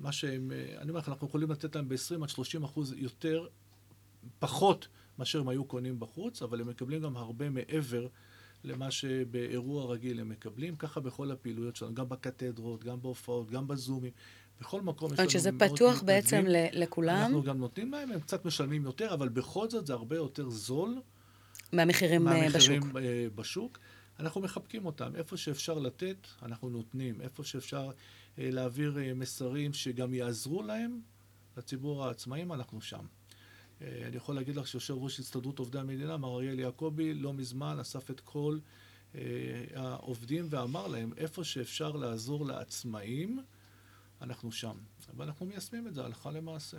[0.00, 3.46] מה שהם, אני אומר לך, אנחנו יכולים לתת להם ב-20 עד 30 אחוז יותר,
[4.38, 8.06] פחות מאשר הם היו קונים בחוץ, אבל הם מקבלים גם הרבה מעבר
[8.64, 10.76] למה שבאירוע רגיל הם מקבלים.
[10.76, 14.12] ככה בכל הפעילויות שלנו, גם בקתדרות, גם בהופעות, גם בזומים.
[14.60, 18.20] בכל מקום זאת יש לנו אומרת שזה פתוח בעצם לכולם, אנחנו גם נותנים להם, הם
[18.20, 21.00] קצת משלמים יותר, אבל בכל זאת זה הרבה יותר זול
[21.72, 22.52] מהמחירים אה, בשוק.
[22.52, 23.78] מהמחירים אה, בשוק.
[24.20, 25.16] אנחנו מחבקים אותם.
[25.16, 27.20] איפה שאפשר לתת, אנחנו נותנים.
[27.20, 27.90] איפה שאפשר
[28.38, 31.00] אה, להעביר מסרים שגם יעזרו להם,
[31.56, 33.04] לציבור העצמאים, אנחנו שם.
[33.82, 37.78] אה, אני יכול להגיד לך שיושב ראש הסתדרות עובדי המדינה, מר אריאל יעקבי, לא מזמן
[37.78, 38.58] אסף את כל
[39.14, 39.20] אה,
[39.74, 43.42] העובדים ואמר להם, איפה שאפשר לעזור לעצמאים,
[44.22, 44.76] אנחנו שם.
[45.16, 46.78] ואנחנו מיישמים את זה הלכה למעשה.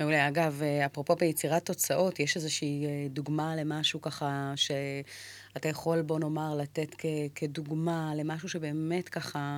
[0.00, 0.28] מעולה.
[0.28, 6.56] אגב, אה, אפרופו ביצירת תוצאות, יש איזושהי אה, דוגמה למשהו ככה שאתה יכול, בוא נאמר,
[6.56, 9.56] לתת כ- כדוגמה למשהו שבאמת ככה,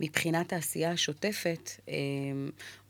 [0.00, 1.94] מבחינת העשייה השוטפת, אה,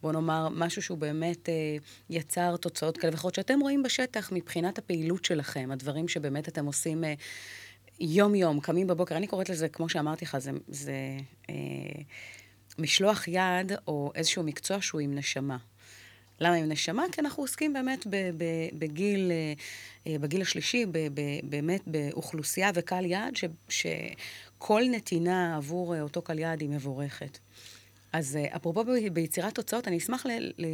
[0.03, 1.77] בוא נאמר, משהו שהוא באמת אה,
[2.11, 7.05] יצר תוצאות כאלה ואחרות, שאתם רואים בשטח מבחינת הפעילות שלכם, הדברים שבאמת אתם עושים
[8.01, 9.17] יום-יום, קמים בבוקר.
[9.17, 10.51] אני קוראת לזה, כמו שאמרתי לך, זה...
[10.69, 10.93] זה
[12.79, 15.57] משלוח יד או איזשהו מקצוע שהוא עם נשמה.
[16.43, 17.05] למה עם נשמה?
[17.13, 18.07] כי אנחנו עוסקים באמת
[18.79, 19.53] בגיל, אה,
[20.07, 20.87] אה, בגיל השלישי,
[21.45, 23.35] באמת באוכלוסייה וקהל יעד,
[23.69, 27.39] שכל נתינה עבור אה, אותו קהל יעד היא מבורכת.
[28.13, 30.67] אז אה, אפרופו ביצירת תוצאות, אני אשמח, ל, ל,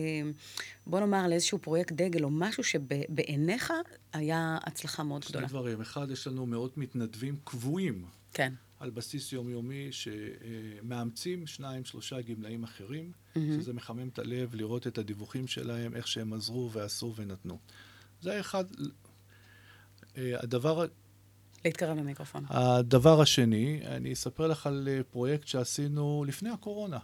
[0.86, 3.72] בוא נאמר, לאיזשהו פרויקט דגל או משהו שבעיניך
[4.12, 5.46] היה הצלחה מאוד שני גדולה.
[5.46, 5.80] דברים.
[5.80, 8.52] אחד, יש לנו מאות מתנדבים קבועים כן.
[8.80, 13.60] על בסיס יומיומי שמאמצים שניים, שלושה גמלאים אחרים, מהמם.
[13.60, 17.58] שזה מחמם את הלב לראות את הדיווחים שלהם, איך שהם עזרו ועשו ונתנו.
[18.20, 18.64] זה אחד.
[20.16, 20.86] אה, הדבר,
[21.64, 22.44] להתקרב למיקרופון.
[22.48, 26.98] הדבר השני, אני אספר לך על אה, פרויקט שעשינו לפני הקורונה.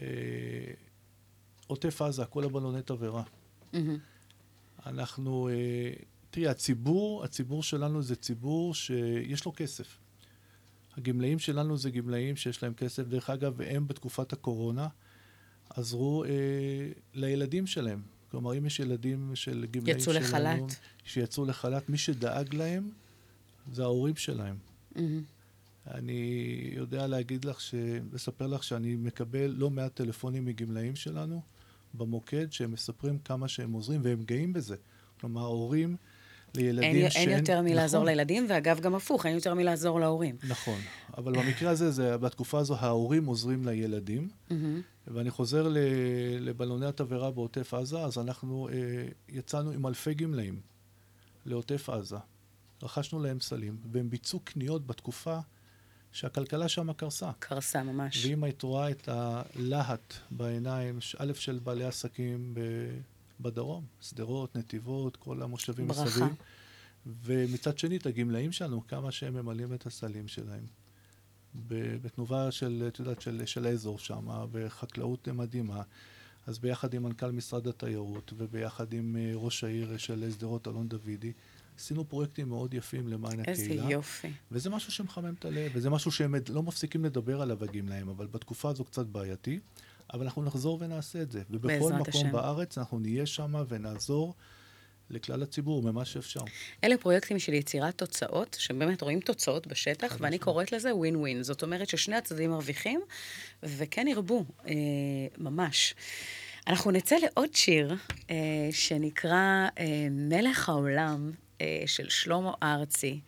[0.00, 0.06] אה,
[1.66, 3.22] עוטף עזה, כל הבלוני תבערה.
[3.72, 3.98] מהמם.
[4.86, 5.92] אנחנו אה,
[6.30, 9.98] תראי, הציבור, הציבור שלנו זה ציבור שיש לו כסף.
[10.96, 13.02] הגמלאים שלנו זה גמלאים שיש להם כסף.
[13.02, 14.88] דרך אגב, הם בתקופת הקורונה
[15.70, 16.30] עזרו אה,
[17.14, 18.02] לילדים שלהם.
[18.30, 20.26] כלומר, אם יש ילדים של גמלאים יצאו שלנו...
[20.26, 20.76] לחל"ת.
[21.04, 22.90] שיצאו לחל"ת, מי שדאג להם
[23.72, 24.56] זה ההורים שלהם.
[24.96, 25.22] מהמם.
[25.90, 27.74] אני יודע להגיד לך, ש...
[28.12, 31.42] לספר לך שאני מקבל לא מעט טלפונים מגמלאים שלנו
[31.94, 34.76] במוקד, שהם מספרים כמה שהם עוזרים, והם גאים בזה.
[35.20, 35.96] כלומר, הורים
[36.54, 37.28] לילדים אין, שאין...
[37.28, 40.36] אין יותר מלעזור נכון, לילדים, ואגב, גם הפוך, אין יותר מלעזור להורים.
[40.48, 40.78] נכון,
[41.18, 44.28] אבל במקרה הזה, זה, בתקופה הזו, ההורים עוזרים לילדים.
[44.50, 44.80] מהמם.
[45.06, 45.72] ואני חוזר.
[46.40, 48.74] לבלוני התבערה בעוטף עזה, אז אנחנו אה,
[49.28, 50.60] יצאנו עם אלפי גמלאים
[51.46, 52.16] לעוטף עזה.
[52.82, 55.38] רכשנו להם סלים, והם ביצעו קניות בתקופה
[56.12, 57.30] שהכלכלה שם קרסה.
[57.38, 58.26] קרסה ממש.
[58.26, 62.60] ואם היית רואה את הלהט בעיניים, א', של בעלי עסקים ב...
[63.40, 66.04] בדרום, שדרות, נתיבות, כל המושבים ברכה.
[66.04, 66.34] מסביב,
[67.06, 70.66] ומצד שני, את הגמלאים שלנו, כמה שהם ממלאים את הסלים שלהם.
[71.68, 75.82] בתנובה של, את יודעת, של, של האזור שם, בחקלאות מדהימה.
[76.46, 81.32] אז ביחד עם מנכ"ל משרד התיירות, וביחד עם אה, ראש העיר של שדרות, אלון דוידי,
[81.82, 83.90] עשינו פרויקטים מאוד יפים למען איזה הקהילה.
[83.90, 84.28] יופי.
[84.52, 88.70] וזה משהו שמחמם את הלב, וזה משהו שהם לא מפסיקים לדבר עליו הגמלאים, אבל בתקופה
[88.70, 89.58] הזו קצת בעייתי,
[90.12, 91.42] אבל אנחנו נחזור ונעשה את זה.
[91.50, 92.32] ובכל מקום השם.
[92.32, 94.34] בארץ אנחנו נהיה שם ונעזור
[95.10, 96.40] לכלל הציבור במה שאפשר.
[96.84, 101.42] אלה פרויקטים של יצירת תוצאות, שבאמת רואים תוצאות בשטח, ואני קוראת לזה ווין ווין.
[101.42, 103.00] זאת אומרת ששני הצדדים מרוויחים,
[103.62, 104.72] וכן ירבו, אה,
[105.38, 105.94] ממש.
[106.66, 107.96] אנחנו נצא לעוד שיר
[108.30, 108.36] אה,
[108.70, 111.30] שנקרא אה, מלך העולם
[111.86, 113.20] של שלמה ארצי,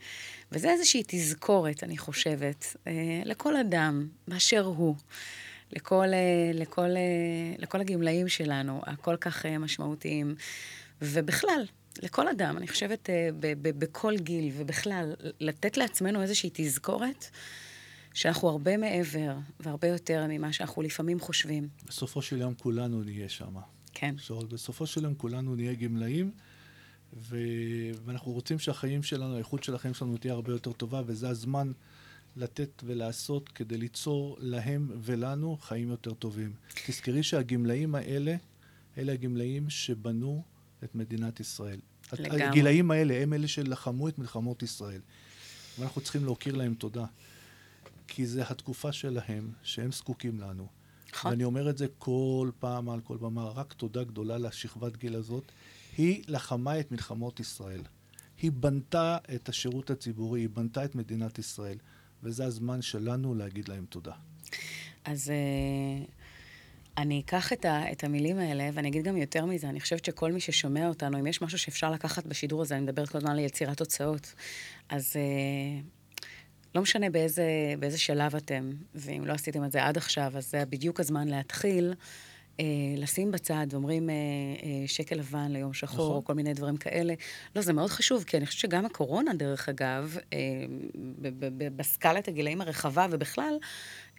[0.53, 2.93] וזה איזושהי תזכורת, אני חושבת, אה,
[3.25, 4.97] לכל אדם באשר הוא.
[5.73, 10.35] לכל, אה, לכל, אה, לכל הגמלאים שלנו, הכל כך אה, משמעותיים,
[11.03, 11.65] ובכלל,
[12.03, 17.27] לכל אדם, אני חושבת, אה, ב- ב- בכל גיל, ובכלל, לתת לעצמנו איזושהי תזכורת
[18.15, 21.69] שאנחנו הרבה מעבר והרבה יותר ממה שאנחנו לפעמים חושבים.
[21.89, 23.55] בסופו של יום כולנו נהיה שם.
[23.93, 24.15] כן.
[24.49, 26.31] בסופו של יום כולנו נהיה גמלאים,
[27.17, 27.37] ו...
[28.05, 31.73] ואנחנו רוצים שהחיים שלנו, האיכות של החיים שלנו תהיה הרבה יותר טובה, וזה הזמן
[32.37, 36.53] לתת ולעשות כדי ליצור להם ולנו חיים יותר טובים.
[36.87, 38.37] תזכרי שהגמלאים האלה,
[38.99, 40.43] אלה הגמלאים שבנו
[40.85, 41.79] את מדינת ישראל.
[42.13, 42.43] לגמרי.
[42.43, 45.01] הגילאים האלה הם אלה שלחמו את מלחמות ישראל.
[45.79, 47.05] ואנחנו צריכים להכיר להם תודה.
[48.09, 50.67] כי זה התקופה שלהם, שהם זקוקים לנו.
[51.13, 51.31] נכון.
[51.31, 55.53] ואני אומר את זה כל פעם על כל במה, רק תודה גדולה לשכבת גיל הזאת.
[55.97, 57.83] היא לחמה את מלחמות ישראל.
[58.43, 61.79] היא בנתה את השירות הציבורי, היא בנתה את מדינת ישראל.
[62.23, 64.13] וזה הזמן שלנו להגיד להם תודה.
[65.05, 66.05] אז אה,
[66.99, 70.33] אני אקח את, ה, את המילים האלה, ואני אגיד גם יותר מזה, אני חושבת שכל
[70.33, 73.39] מי ששומע אותנו, אם יש משהו שאפשר לקחת בשידור הזה, אני מדברת כל הזמן על
[73.39, 74.35] יצירת תוצאות,
[74.89, 75.81] אז אה,
[76.75, 80.65] לא משנה באיזה, באיזה שלב אתם, ואם לא עשיתם את זה עד עכשיו, אז זה
[80.65, 81.95] בדיוק הזמן להתחיל.
[82.61, 82.65] אה,
[82.97, 86.17] לשים בצד, ואומרים אה, אה, שקל לבן ליום שחור, נכון.
[86.17, 87.15] או כל מיני דברים כאלה.
[87.57, 90.39] לא, זה מאוד חשוב, כי אני חושבת שגם הקורונה, דרך אגב, אה,
[91.77, 93.55] בסקלת הגילאים הרחבה, ובכלל,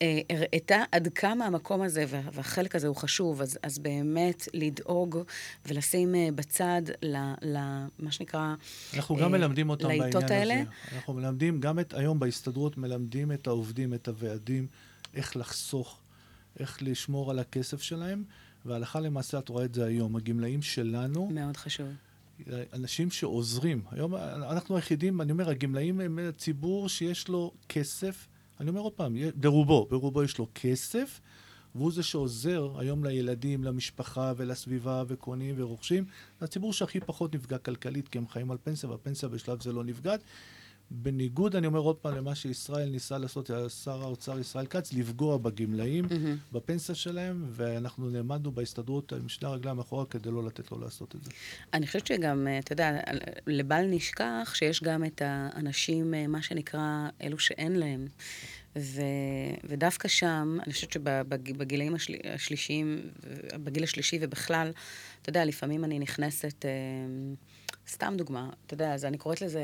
[0.01, 5.17] אה, הראתה עד כמה המקום הזה וה- והחלק הזה הוא חשוב, אז, אז באמת לדאוג
[5.65, 7.57] ולשים בצד ל, ל,
[7.99, 8.55] מה שנקרא...
[8.93, 10.35] אנחנו אה, גם מלמדים אותם בעניין לעיתות הזה.
[10.35, 10.63] האלה.
[10.95, 14.67] אנחנו מלמדים, גם את, היום בהסתדרות מלמדים את העובדים, את הוועדים,
[15.13, 15.99] איך לחסוך,
[16.59, 18.23] איך לשמור על הכסף שלהם,
[18.65, 20.15] והלכה למעשה, את רואה את זה היום.
[20.15, 21.87] הגמלאים שלנו, מאוד חשוב.
[22.73, 23.81] אנשים שעוזרים.
[23.91, 28.27] היום אנחנו היחידים, אני אומר, הגמלאים הם ציבור שיש לו כסף.
[28.59, 31.21] אני אומר עוד פעם, ברובו, ברובו יש לו כסף,
[31.75, 36.05] והוא זה שעוזר היום לילדים, למשפחה ולסביבה וקונים ורוכשים.
[36.39, 39.83] זה הציבור שהכי פחות נפגע כלכלית, כי הם חיים על פנסיה, והפנסיה בשלב זה לא
[39.83, 40.23] נפגעת.
[40.91, 43.49] בניגוד, אני אומר עוד פעם, למה שישראל ניסה לעשות,
[43.83, 46.53] שר האוצר ישראל כץ, לפגוע בגמלאים, Mm-hmm.
[46.53, 51.23] בפנסיה שלהם, ואנחנו נעמדנו בהסתדרות עם שני הרגליים אחורה כדי לא לתת לו לעשות את
[51.23, 51.31] זה.
[51.73, 52.99] אני חושבת שגם, אה, אתה יודע,
[53.47, 58.07] לבל נשכח שיש גם את האנשים, אה, מה שנקרא, אלו שאין להם.
[58.77, 59.01] ו,
[59.63, 63.01] ודווקא שם, אני חושבת שבגילאים השל, השלישיים,
[63.63, 64.71] בגיל השלישי ובכלל,
[65.21, 66.71] אתה יודע, לפעמים אני נכנסת, אה,
[67.89, 69.63] סתם דוגמה, אתה יודע, אז אני קוראת לזה,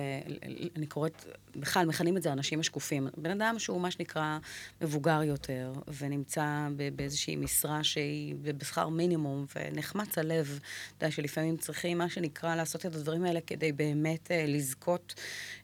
[0.75, 3.07] אני קוראת, בכלל, מכנים את זה האנשים השקופים.
[3.17, 4.37] בן אדם שהוא מה שנקרא
[4.81, 10.59] מבוגר יותר, ונמצא באיזושהי משרה שהיא בשכר מינימום, ונחמץ הלב,
[10.97, 15.13] אתה יודע, שלפעמים צריכים, מה שנקרא, לעשות את הדברים האלה כדי באמת אה, לזכות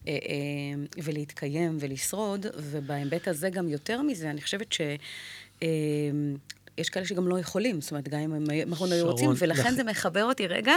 [0.08, 4.82] אה, אה, ולהתקיים ולשרוד, ובהיבט הזה גם יותר מזה, אני חושבת ש...
[5.64, 5.68] אה,
[6.78, 9.72] יש כאלה שגם לא יכולים, זאת אומרת, גם אם הם מכון היו שרון, רוצים, ולכן
[9.72, 10.74] לכ- זה מחבר אותי רגע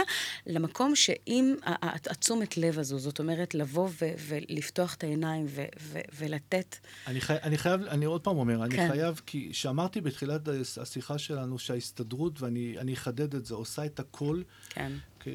[0.47, 6.77] למקום שאם התשומת לב הזו, זאת אומרת, לבוא ו- ולפתוח את העיניים ו- ו- ולתת,
[7.07, 7.35] אני, חי...
[7.43, 8.87] אני חייב, אני עוד פעם אומר, אני כן.
[8.91, 10.41] חייב, כי שאמרתי בתחילת
[10.81, 15.27] השיחה שלנו שההסתדרות, ואני אני אחדד את זה, עושה את הכל כן, כ...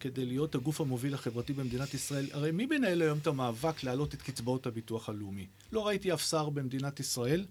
[0.00, 2.26] כדי להיות הגוף המוביל החברתי במדינת ישראל.
[2.32, 5.46] הרי מי מנהל היום את המאבק להעלות את קצבאות הביטוח הלאומי?
[5.72, 7.44] לא ראיתי אף שר במדינת ישראל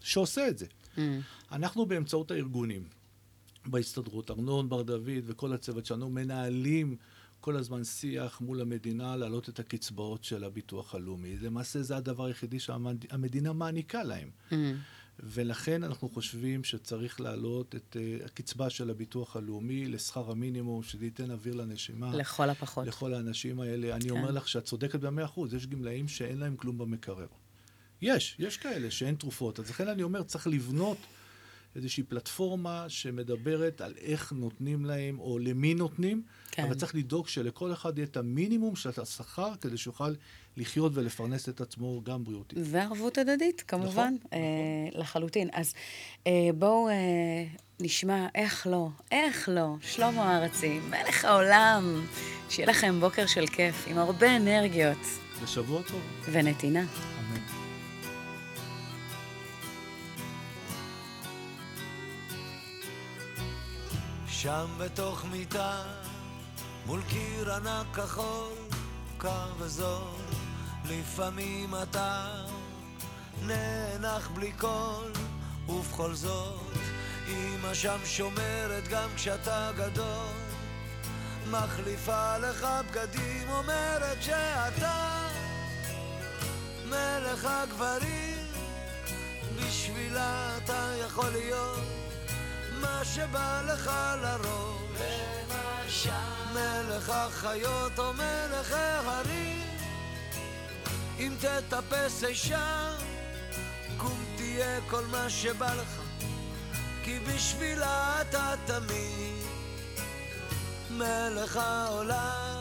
[0.00, 0.66] שעושה את זה.
[0.98, 1.00] Mm.
[1.52, 2.82] אנחנו באמצעות הארגונים
[3.66, 6.96] בהסתדרות, ארנון בר דוד וכל הצוות שלנו, מנהלים
[7.40, 11.36] כל הזמן שיח מול המדינה להעלות את הקצבאות של הביטוח הלאומי.
[11.36, 14.30] למעשה זה הדבר היחידי שהמדינה מעניקה להם.
[14.50, 14.54] Mm.
[15.20, 21.30] ולכן אנחנו חושבים שצריך להעלות את uh, הקצבה של הביטוח הלאומי לשכר המינימום, שזה ייתן
[21.30, 22.16] אוויר לנשימה.
[22.16, 22.86] לכל הפחות.
[22.86, 23.96] לכל האנשים האלה.
[23.96, 24.10] אני כן.
[24.10, 27.26] אומר לך שאת צודקת במאה אחוז, יש גמלאים שאין להם כלום במקרר.
[28.02, 29.58] יש, יש כאלה שאין תרופות.
[29.58, 30.98] אז לכן אני אומר, צריך לבנות
[31.76, 36.62] איזושהי פלטפורמה שמדברת על איך נותנים להם, או למי נותנים, כן.
[36.62, 40.14] אבל צריך לדאוג שלכל אחד יהיה את המינימום של השכר, כדי שיוכל
[40.56, 42.58] לחיות ולפרנס את עצמו גם בריאותית.
[42.62, 45.48] וערבות הדדית, כמובן, נכון, אה, לחלוטין.
[45.52, 45.74] אז
[46.26, 46.94] אה, בואו אה,
[47.80, 52.06] נשמע איך לא, איך לא, שלמה ארצי, מלך העולם,
[52.50, 54.98] שיהיה לכם בוקר של כיף, עם הרבה אנרגיות
[55.42, 56.00] ושבוע טוב.
[56.32, 57.17] ונתינה.
[64.42, 65.82] שם בתוך מיטה,
[66.86, 68.54] מול קיר ענק כחול,
[69.18, 70.20] קר וזול,
[70.84, 72.28] לפעמים אתה
[73.42, 75.12] נאנח בלי קול,
[75.68, 76.72] ובכל זאת,
[77.28, 80.36] אמא שם שומרת גם כשאתה גדול,
[81.50, 85.28] מחליפה לך בגדים, אומרת שאתה
[86.88, 88.46] מלך הגברים,
[89.56, 92.07] בשבילה אתה יכול להיות
[92.80, 93.90] מה שבא לך
[94.22, 96.08] לראש.
[96.52, 99.66] מלך החיות או מלך ההרים.
[101.18, 102.94] אם תטפס אישה,
[103.96, 106.00] קום תהיה כל מה שבא לך.
[107.04, 109.44] כי בשבילה אתה תמיד
[110.90, 112.57] מלך העולם.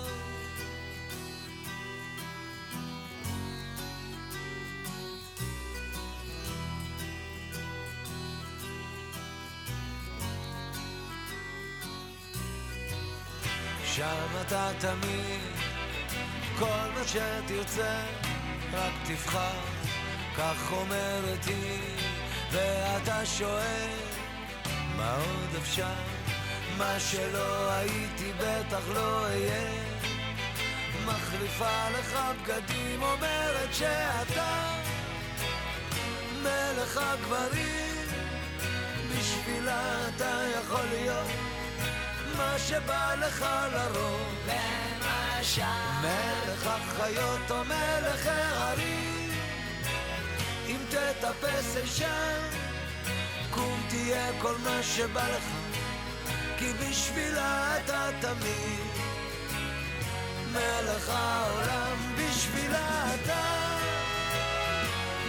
[13.98, 15.42] שם אתה תמיד,
[16.60, 18.00] כל מה שתרצה,
[18.74, 19.60] רק תבחר,
[20.38, 21.98] כך אומרת היא,
[22.52, 23.90] ואתה שואל,
[24.96, 25.94] מה עוד אפשר?
[26.78, 29.72] מה שלא הייתי בטח לא אהיה.
[31.06, 34.74] מחליפה לך בגדים, אומרת שאתה
[36.42, 38.08] מלך הגברים,
[39.10, 41.57] בשבילה אתה יכול להיות
[42.38, 44.36] מה שבא לך לרוב.
[44.48, 45.62] למשל.
[46.02, 49.32] מלך החיות או מלך ההרים.
[50.68, 52.42] אם תטפס אי שם,
[53.50, 55.44] קום תהיה כל מה שבא לך.
[56.58, 58.88] כי בשבילה אתה תמיד
[60.52, 63.44] מלך העולם, בשבילה אתה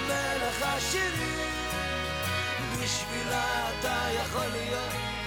[0.07, 1.69] מלך השירים,
[2.83, 5.18] בשבילה אתה יכול להיות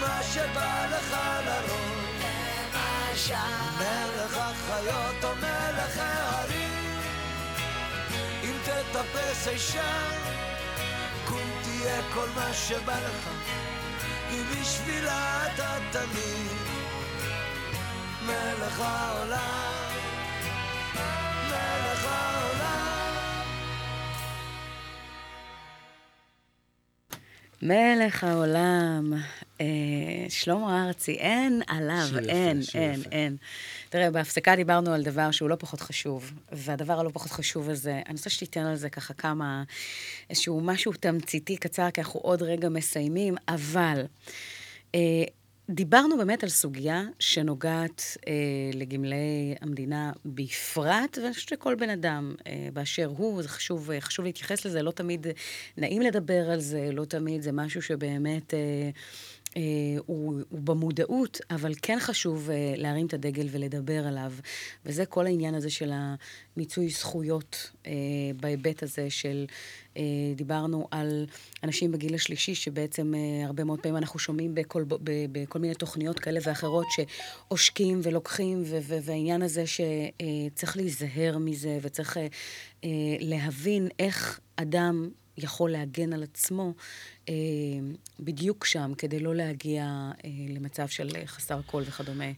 [0.00, 1.16] מה שבא לך
[1.46, 3.30] לראש.
[3.78, 7.00] מלך החיות או מלך ההרים.
[8.42, 10.10] אם תטפס אי שם,
[11.24, 13.28] קום תהיה כל מה שבא לך.
[14.30, 16.86] כי בשבילה אתה תמיד
[18.26, 19.86] מלך העולם.
[21.48, 23.12] מלך העולם.
[27.62, 29.12] מלך העולם,
[30.28, 33.02] שלמה ארצי, אין עליו, שיר יפה, אין, שיר אין.
[33.12, 33.36] אין.
[33.88, 38.14] תראה, בהפסקה דיברנו על דבר שהוא לא פחות חשוב, והדבר הלא פחות חשוב הזה, אני
[38.14, 39.62] רוצה שתיתן על זה ככה כמה,
[40.30, 44.02] איזשהו משהו תמציתי קצר, כי אנחנו עוד רגע מסיימים, אבל
[44.94, 45.24] אה,
[45.70, 48.32] דיברנו באמת על סוגיה שנוגעת אה,
[48.74, 54.24] לגמלאי המדינה בפרט, ואני חושבת שכל בן אדם אה, באשר הוא, זה חשוב, אה, חשוב
[54.24, 55.26] להתייחס לזה, לא תמיד
[55.76, 58.54] נעים לדבר על זה, לא תמיד זה משהו שבאמת...
[58.54, 58.90] אה, אה,
[60.06, 64.32] הוא, הוא במודעות, אבל כן חשוב אה, להרים את הדגל ולדבר עליו.
[64.86, 67.92] וזה כל העניין הזה של המיצוי זכויות אה,
[68.40, 69.46] בהיבט הזה של,
[69.96, 70.02] אה,
[70.36, 71.26] דיברנו על
[71.64, 74.94] אנשים בגיל השלישי, שבעצם אה, הרבה מאוד פעמים אנחנו שומעים בכל, ב,
[75.32, 82.16] בכל מיני תוכניות כאלה ואחרות שעושקים ולוקחים, ו, ו, והעניין הזה שצריך להיזהר מזה וצריך
[82.16, 82.26] אה,
[82.84, 82.88] אה,
[83.20, 85.08] להבין איך אדם
[85.38, 86.72] יכול להגן על עצמו
[87.28, 87.34] אה,
[88.20, 89.84] בדיוק שם, כדי לא להגיע
[90.24, 92.32] אה, למצב של חסר קול וכדומה.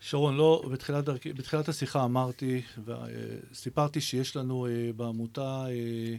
[0.00, 6.16] שרון, לא, בתחילת, דרכי, בתחילת השיחה אמרתי, וסיפרתי שיש לנו אה, בעמותה אה,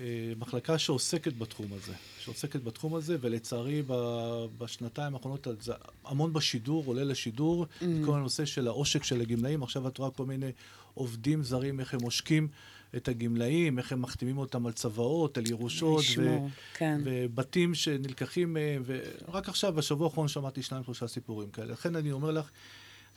[0.00, 5.72] אה, מחלקה שעוסקת בתחום הזה, שעוסקת בתחום הזה, ולצערי ב- בשנתיים האחרונות זה
[6.04, 7.84] המון בשידור, עולה לשידור, mm.
[8.04, 10.50] כל הנושא של העושק של הגמלאים, עכשיו את רואה כל מיני
[10.94, 12.48] עובדים זרים, איך הם עושקים
[12.96, 17.00] את הגמלאים, איך הם מחתימים אותם על צוואות, על ירושות, לשמור, כן.
[17.04, 21.72] ובתים שנלקחים מהם, ורק עכשיו, בשבוע האחרון שמעתי שניים, שלושה סיפורים כאלה.
[21.72, 22.50] לכן אני אומר לך,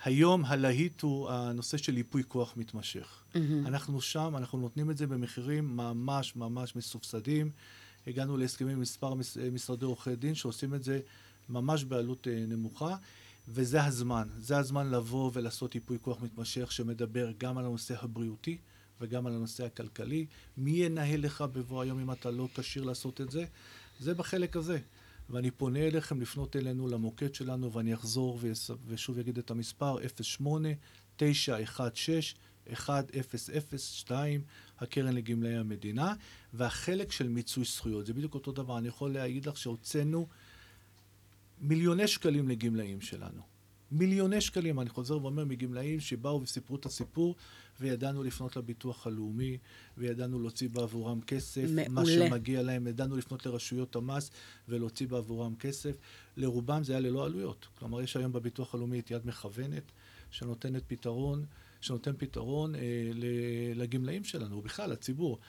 [0.03, 3.23] היום הלהיט הוא הנושא של ייפוי כוח מתמשך.
[3.33, 3.37] Mm-hmm.
[3.65, 7.51] אנחנו שם, אנחנו נותנים את זה במחירים ממש ממש מסובסדים.
[8.07, 10.99] הגענו להסכמים עם מספר מש- משרדי עורכי דין שעושים את זה
[11.49, 12.95] ממש בעלות אה, נמוכה,
[13.47, 14.27] וזה הזמן.
[14.37, 18.57] זה הזמן לבוא ולעשות ייפוי כוח מתמשך שמדבר גם על הנושא הבריאותי
[19.01, 20.25] וגם על הנושא הכלכלי.
[20.57, 23.45] מי ינהל לך בבוא היום אם אתה לא כשיר לעשות את זה?
[23.99, 24.79] זה בחלק הזה.
[25.29, 28.39] ואני פונה אליכם לפנות אלינו למוקד שלנו, ואני אחזור
[28.87, 29.97] ושוב אגיד את המספר,
[31.19, 34.11] 08-916-1002,
[34.79, 36.13] הקרן לגמלאי המדינה,
[36.53, 38.77] והחלק של מיצוי זכויות, זה בדיוק אותו דבר.
[38.77, 40.27] אני יכול להגיד לך שהוצאנו
[41.61, 43.41] מיליוני שקלים לגמלאים שלנו.
[43.91, 47.35] מיליוני שקלים, אני חוזר ואומר, מגמלאים שבאו וסיפרו את הסיפור,
[47.81, 49.57] וידענו לפנות לביטוח הלאומי,
[49.97, 52.27] וידענו להוציא בעבורם כסף, מה מעולה.
[52.27, 54.31] שמגיע להם, ידענו לפנות לרשויות המס
[54.69, 55.95] ולהוציא בעבורם כסף.
[56.37, 57.67] לרובם זה היה ללא עלויות.
[57.79, 59.91] כלומר, יש היום בביטוח הלאומי את יד מכוונת,
[60.31, 61.45] שנותנת פתרון,
[61.81, 62.81] שנותן פתרון אה,
[63.75, 65.39] לגמלאים שלנו, ובכלל, לציבור.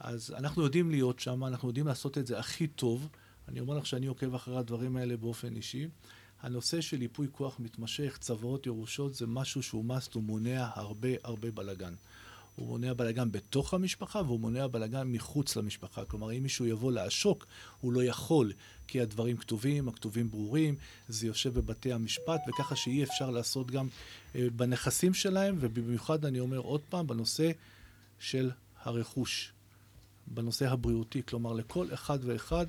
[0.00, 3.08] אז אנחנו יודעים להיות שם, אנחנו יודעים לעשות את זה הכי טוב.
[3.48, 5.88] אני אומר לך שאני עוקב אחרי הדברים האלה באופן אישי.
[6.42, 11.50] הנושא של ייפוי כוח מתמשך, צוואות, ירושות, זה משהו שהוא must, הוא מונע הרבה הרבה
[11.50, 11.94] בלאגן.
[12.56, 16.04] הוא מונע בלאגן בתוך המשפחה והוא מונע בלאגן מחוץ למשפחה.
[16.04, 17.46] כלומר, אם מישהו יבוא לעשוק,
[17.80, 18.52] הוא לא יכול,
[18.86, 20.76] כי הדברים כתובים, הכתובים ברורים,
[21.08, 23.88] זה יושב בבתי המשפט, וככה שאי אפשר לעשות גם
[24.34, 27.50] אה, בנכסים שלהם, ובמיוחד אני אומר עוד פעם, בנושא
[28.18, 28.50] של
[28.82, 29.52] הרכוש,
[30.26, 31.22] בנושא הבריאותי.
[31.26, 32.66] כלומר, לכל אחד ואחד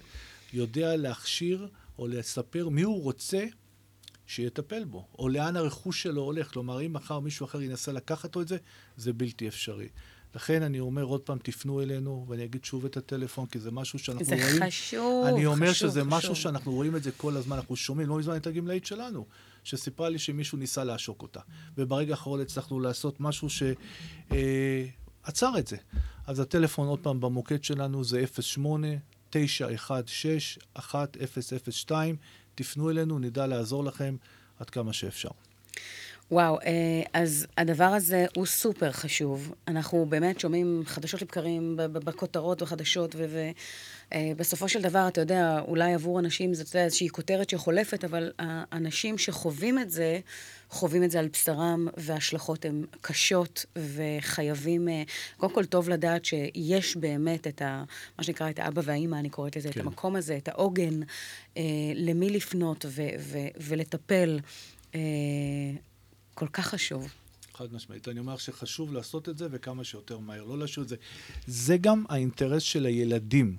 [0.54, 1.68] יודע להכשיר
[2.00, 3.46] או לספר מי הוא רוצה
[4.28, 6.54] שיטפל בו, או לאן הרכוש שלו הולך.
[6.54, 8.58] כלומר, אם מחר מישהו אחר ינסה לקחת לו את זה,
[8.98, 9.88] זה בלתי אפשרי.
[10.36, 14.00] לכן אני אומר עוד פעם, תפנו אלינו, ואני אגיד שוב את הטלפון, כי זה משהו
[14.00, 14.64] שאנחנו זה רואים.
[14.68, 16.14] חשוב, אני אומר חשוב, שזה חשוב.
[16.14, 19.26] משהו שאנחנו רואים את זה כל הזמן, אנחנו שומעים, לא מזמן את הגמלאית שלנו,
[19.64, 21.40] שסיפרה לי שמישהו ניסה לעשוק אותה.
[21.78, 23.48] וברגע האחרון הצלחנו לעשות משהו
[25.26, 25.78] שעצר את זה.
[26.28, 28.26] אז הטלפון עוד פעם במוקד שלנו זה
[29.34, 29.36] 08-916-1002.
[32.56, 34.16] תפנו אלינו, נדע לעזור לכם
[34.60, 35.30] עד כמה שאפשר.
[36.32, 39.54] וואו, אה, אז הדבר הזה הוא סופר חשוב.
[39.68, 43.16] אנחנו באמת שומעים חדשות לבקרים בכותרות ובחדשות,
[44.16, 49.18] ובסופו של דבר, אתה יודע, אולי עבור אנשים זאת יודע, איזושהי כותרת שחולפת, אבל האנשים
[49.18, 50.20] שחווים את זה,
[50.70, 54.90] חווים את זה על בשרם, וההשלכות הן קשות, וחייבים...
[54.90, 55.04] אה,
[55.38, 57.84] קודם כל, טוב לדעת שיש באמת את ה...
[58.18, 59.80] מה שנקרא, את האבא והאימא, אני קוראת לזה, כן.
[59.80, 61.00] את המקום הזה, את העוגן,
[61.58, 61.64] אה,
[61.96, 62.86] למי לפנות
[63.58, 64.40] ולטפל.
[66.34, 67.14] כל כך חשוב.
[67.54, 68.08] חד משמעית.
[68.08, 70.96] אני אומר שחשוב לעשות את זה וכמה שיותר מהר, לא להשאיר את זה.
[71.48, 73.58] זה גם האינטרס של הילדים,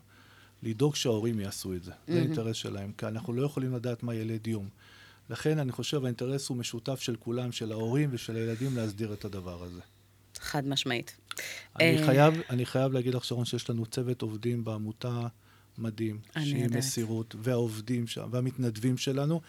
[0.62, 1.92] לדאוג שההורים יעשו את זה.
[2.08, 4.68] זה האינטרס שלהם, כי אנחנו לא יכולים לדעת מה ילד יום.
[5.30, 9.64] לכן אני חושב האינטרס הוא משותף של כולם, של ההורים ושל הילדים, להסדיר את הדבר
[9.64, 9.80] הזה.
[10.38, 11.16] חד משמעית.
[11.80, 15.26] אני אה, חייב, אני חייב להגיד לך, שרון, שיש לנו צוות עובדים בעמותה
[15.78, 16.78] מדהים, שהיא יודעת.
[16.78, 19.40] מסירות, והעובדים שם, והמתנדבים שלנו,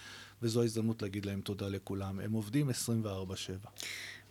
[0.41, 2.19] וזו ההזדמנות להגיד להם תודה לכולם.
[2.19, 3.69] הם עובדים 24/7.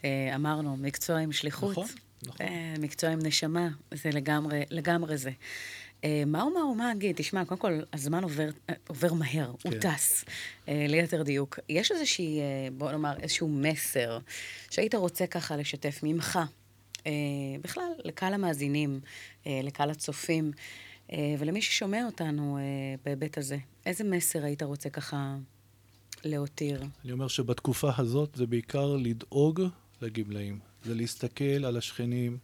[0.04, 1.70] אה, אמרנו, מקצוע עם שליחות.
[1.70, 1.86] נכון,
[2.26, 2.46] נכון.
[2.46, 5.30] אה, מקצוע עם נשמה, זה לגמרי, לגמרי זה.
[6.04, 7.16] אה, מה הוא מה הוא מה אגיד?
[7.16, 8.48] תשמע, קודם כל, הזמן עובר,
[8.86, 9.80] עובר מהר, הוא כן.
[9.80, 10.24] טס,
[10.68, 11.58] אה, ליתר דיוק.
[11.68, 12.40] יש איזושהי,
[12.72, 14.18] בוא נאמר, איזשהו מסר
[14.70, 16.38] שהיית רוצה ככה לשתף ממך,
[17.62, 19.00] בכלל, לקהל המאזינים,
[19.46, 20.52] לקהל הצופים,
[21.38, 22.58] ולמי ששומע אותנו
[23.04, 23.56] בהיבט הזה.
[23.86, 25.36] איזה מסר היית רוצה ככה
[26.26, 26.82] להותיר?
[27.04, 29.62] אני אומר שבתקופה הזאת זה בעיקר לדאוג
[30.02, 30.58] לגמלאים.
[30.84, 32.38] זה להסתכל על השכנים,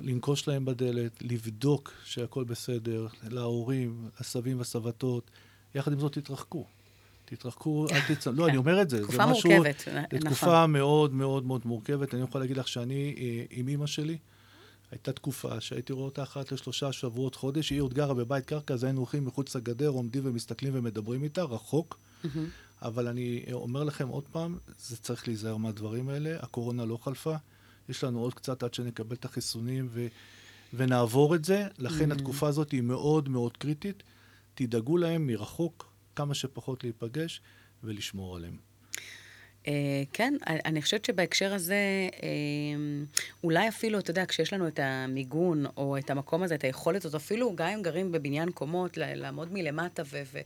[0.00, 5.30] לנקוש להם בדלת, לבדוק שהכל בסדר, להורים, הסבים והסבתות.
[5.74, 6.66] יחד עם זאת, תתרחקו.
[7.24, 8.30] תתרחקו, אל תצא...
[8.30, 9.02] לא, אני אומר את זה.
[9.02, 9.26] תקופה.
[9.26, 10.20] מורכבת, זו נכון.
[10.20, 12.14] תקופה מאוד מאוד מאוד מורכבת.
[12.14, 14.18] אני יכול להגיד לך שאני, אה, עם אימא שלי,
[14.94, 18.84] הייתה תקופה שהייתי רואה אותה אחת לשלושה שבועות, חודש, היא עוד גרה בבית קרקע, אז
[18.84, 21.98] היינו הולכים מחוץ לגדר, עומדים ומסתכלים ומדברים איתה, רחוק.
[22.82, 26.36] אבל אני אומר לכם עוד פעם, זה צריך להיזהר מהדברים האלה.
[26.40, 27.34] הקורונה לא חלפה.
[27.88, 29.88] יש לנו עוד קצת עד שנקבל את החיסונים
[30.74, 31.66] ונעבור את זה.
[31.78, 34.02] לכן התקופה הזאת היא מאוד מאוד קריטית.
[34.54, 37.40] תדאגו להם מרחוק, כמה שפחות להיפגש
[37.84, 38.56] ולשמור עליהם.
[39.64, 39.66] Uh,
[40.12, 42.22] כן, אני חושבת שבהקשר הזה, uh,
[43.44, 47.20] אולי אפילו, אתה יודע, כשיש לנו את המיגון, או את המקום הזה, את היכולת הזאת,
[47.20, 50.40] אפילו גם אם גרים בבניין קומות, לעמוד מלמטה ו- ו-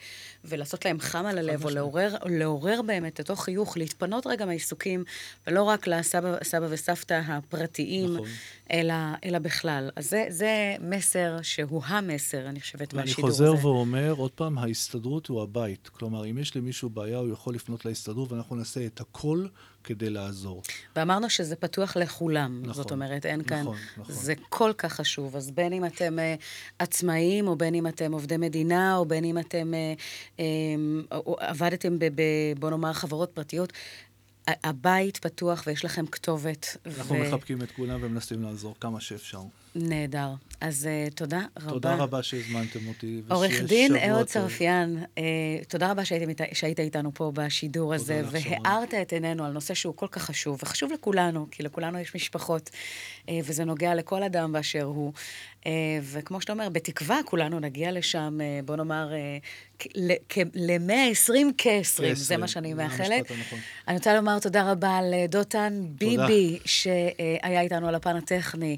[0.45, 5.05] ולעשות להם חם על הלב, או לעורר, לעורר בהם את אותו חיוך, להתפנות רגע מהעיסוקים,
[5.47, 8.29] ולא רק לסבא וסבתא הפרטיים, נכון.
[8.73, 8.95] אלא,
[9.25, 9.91] אלא בכלל.
[9.97, 13.43] אז זה, זה מסר שהוא המסר, אני חושבת, מהשידור הזה.
[13.43, 15.89] ואני חוזר ואומר, עוד פעם, ההסתדרות הוא הבית.
[15.89, 19.47] כלומר, אם יש למישהו בעיה, הוא יכול לפנות להסתדרות, ואנחנו נעשה את הכל
[19.85, 20.63] כדי לעזור.
[20.97, 22.61] ואמרנו שזה פתוח לכולם.
[22.63, 22.75] נכון.
[22.75, 23.61] זאת אומרת, אין כאן...
[23.61, 24.15] נכון, נכון.
[24.15, 25.37] זה כל כך חשוב.
[25.37, 26.43] אז בין אם אתם uh,
[26.79, 30.41] עצמאים, או בין אם אתם עובדי מדינה, או בין אם אתם uh, um,
[31.39, 32.23] עבדתם, ב, ב,
[32.59, 33.73] בוא נאמר, חברות פרטיות,
[34.65, 36.77] הבית פתוח ויש לכם כתובת.
[36.87, 37.19] אנחנו ו...
[37.19, 39.43] מחבקים את כולם ומנסים לעזור כמה שאפשר.
[39.75, 40.35] נהדר.
[40.61, 41.71] אז uh, תודה רבה.
[41.71, 43.23] תודה רבה שהזמנתם אותי.
[43.31, 45.19] עורך דין אהוד צרפיאן, uh,
[45.69, 50.07] תודה רבה שהיית, שהיית איתנו פה בשידור הזה, והארת את עינינו על נושא שהוא כל
[50.11, 52.71] כך חשוב, וחשוב לכולנו, כי לכולנו יש משפחות,
[53.27, 55.13] uh, וזה נוגע לכל אדם באשר הוא.
[55.63, 55.67] Uh,
[56.03, 59.89] וכמו שאתה אומר, בתקווה כולנו נגיע לשם, uh, בוא נאמר, uh,
[60.55, 63.33] ל-120 כ-20, זה מה שאני מאחלת.
[63.89, 68.77] אני רוצה לומר תודה רבה לדותן ביבי, שהיה איתנו על הפן הטכני,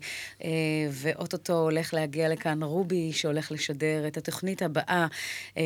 [0.91, 5.07] ואו-טו-טו הולך להגיע לכאן רובי, שהולך לשדר את התוכנית הבאה.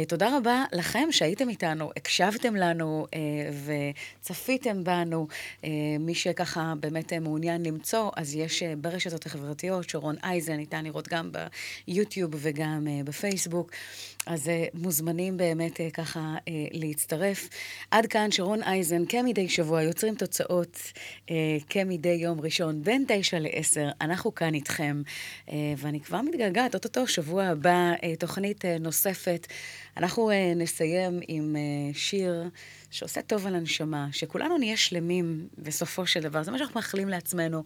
[0.09, 3.07] תודה רבה לכם שהייתם איתנו, הקשבתם לנו
[4.21, 5.27] וצפיתם בנו.
[6.01, 11.31] מי שככה באמת מעוניין למצוא, אז יש ברשתות החברתיות, שרון אייזן, ניתן לראות גם
[11.87, 13.71] ביוטיוב וגם בפייסבוק.
[14.27, 16.35] אז מוזמנים באמת ככה
[16.73, 17.49] להצטרף.
[17.91, 20.79] עד כאן שרון אייזן, כמדי שבוע, יוצרים תוצאות
[21.69, 23.89] כמדי יום ראשון, בין תשע לעשר.
[24.01, 25.03] אנחנו כאן איתכם,
[25.77, 29.47] ואני כבר מתגעגעת, אוטוטו, שבוע הבא, תוכנית נוספת.
[29.97, 31.57] אנחנו נסיים עם
[31.93, 32.45] שיר
[32.91, 36.43] שעושה טוב על הנשמה, שכולנו נהיה שלמים בסופו של דבר.
[36.43, 37.65] זה מה שאנחנו מאחלים לעצמנו.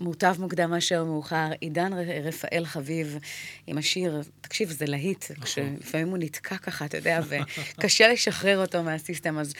[0.00, 1.92] מוטב מוקדם מאשר מאוחר, עידן
[2.24, 3.18] רפאל חביב
[3.66, 9.38] עם השיר, תקשיב, זה להיט, כשלפעמים הוא נתקע ככה, אתה יודע, וקשה לשחרר אותו מהסיסטם,
[9.38, 9.54] אז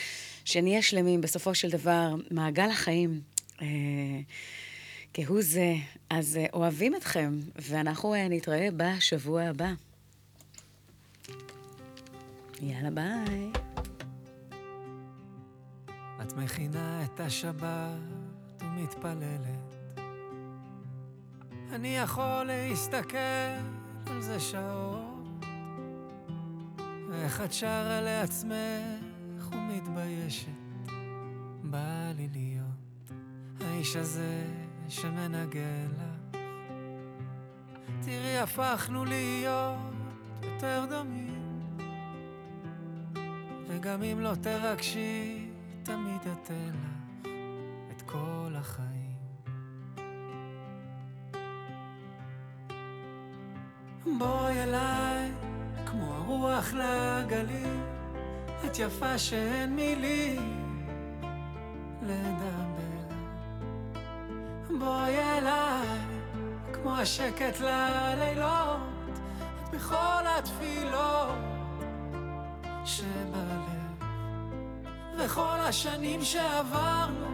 [0.45, 3.21] שנהיה שלמים, בסופו של דבר, מעגל החיים.
[3.63, 3.67] אה,
[5.25, 5.75] כהוא זה,
[6.11, 9.73] אז אה, אוהבים אתכם, ואנחנו אה, נתראה בשבוע הבא.
[12.61, 13.51] יאללה, ביי.
[16.23, 17.99] את מכינה את השבת
[18.61, 19.69] ומתפללת
[21.73, 23.19] אני יכול להסתכל
[24.07, 25.45] על זה שעות,
[27.11, 30.49] ואיך את שרה לעצמך ומתביישת.
[31.63, 33.19] בא לי להיות
[33.61, 36.39] האיש הזה שמנגן לך.
[38.03, 39.77] תראי, הפכנו להיות
[40.43, 41.77] יותר דומים,
[43.69, 45.49] וגם אם לא תרגשי,
[45.83, 47.29] תמיד אתן לך
[47.91, 48.99] את כל החיים.
[54.19, 55.33] בואי אליי,
[55.87, 57.83] כמו הרוח לגלים,
[58.67, 60.75] את יפה שאין מילים
[62.03, 62.68] לדבר.
[64.79, 65.99] בואי אליי,
[66.73, 68.81] כמו השקט ללילות,
[69.13, 71.39] את בכל התפילות
[72.85, 73.69] שבלב.
[75.19, 77.27] וכל השנים שעברנו,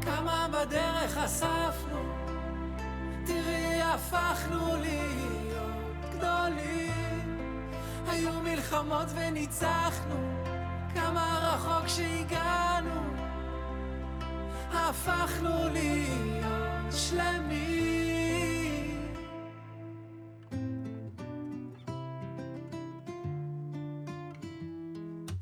[0.00, 1.98] כמה בדרך אספנו,
[3.26, 5.26] תראי הפכנו לי
[6.12, 7.38] גדולים.
[8.08, 10.44] היו מלחמות וניצחנו,
[10.94, 13.00] כמה רחוק שהגענו,
[14.72, 16.63] הפכנו להיות
[16.94, 17.74] שלמים.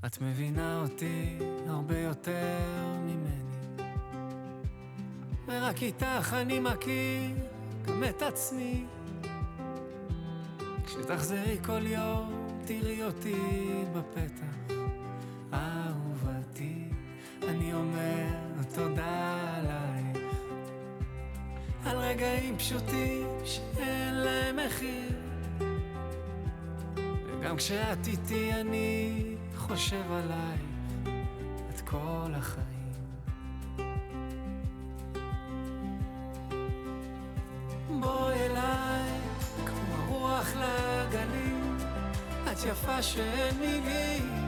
[0.06, 2.58] את מבינה אותי הרבה יותר
[3.04, 3.84] ממני,
[5.46, 7.36] ורק איתך אני מכיר
[7.86, 8.84] גם את עצמי.
[10.86, 13.36] כשתחזרי כל יום, תראי אותי
[13.92, 14.74] בפתח.
[15.52, 16.88] אהובתי,
[17.48, 18.26] אני אומר
[18.74, 19.21] תודה
[22.12, 25.12] רגעים פשוטים שאין להם מחיר.
[27.26, 29.22] וגם כשאת איתי אני
[29.56, 31.10] חושב עלייך
[31.70, 32.92] את כל החיים.
[38.00, 39.10] בואי אליי,
[39.66, 41.76] כמו הרוח לגלים,
[42.52, 44.41] את יפה שאין מילים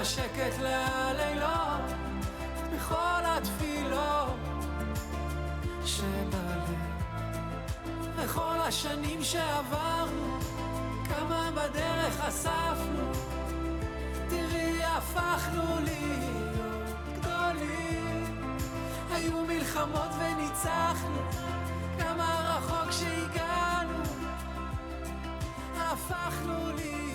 [0.00, 1.90] השקט להלילות,
[2.74, 4.36] בכל התפילות
[5.84, 6.74] שבלב.
[8.16, 10.38] וכל השנים שעברנו,
[11.08, 13.12] כמה בדרך אספנו,
[14.28, 16.88] תראי, הפכנו להיות
[17.18, 18.24] גדולים.
[19.12, 21.20] היו מלחמות וניצחנו,
[21.98, 24.02] כמה רחוק שהגענו,
[25.76, 27.09] הפכנו להיות...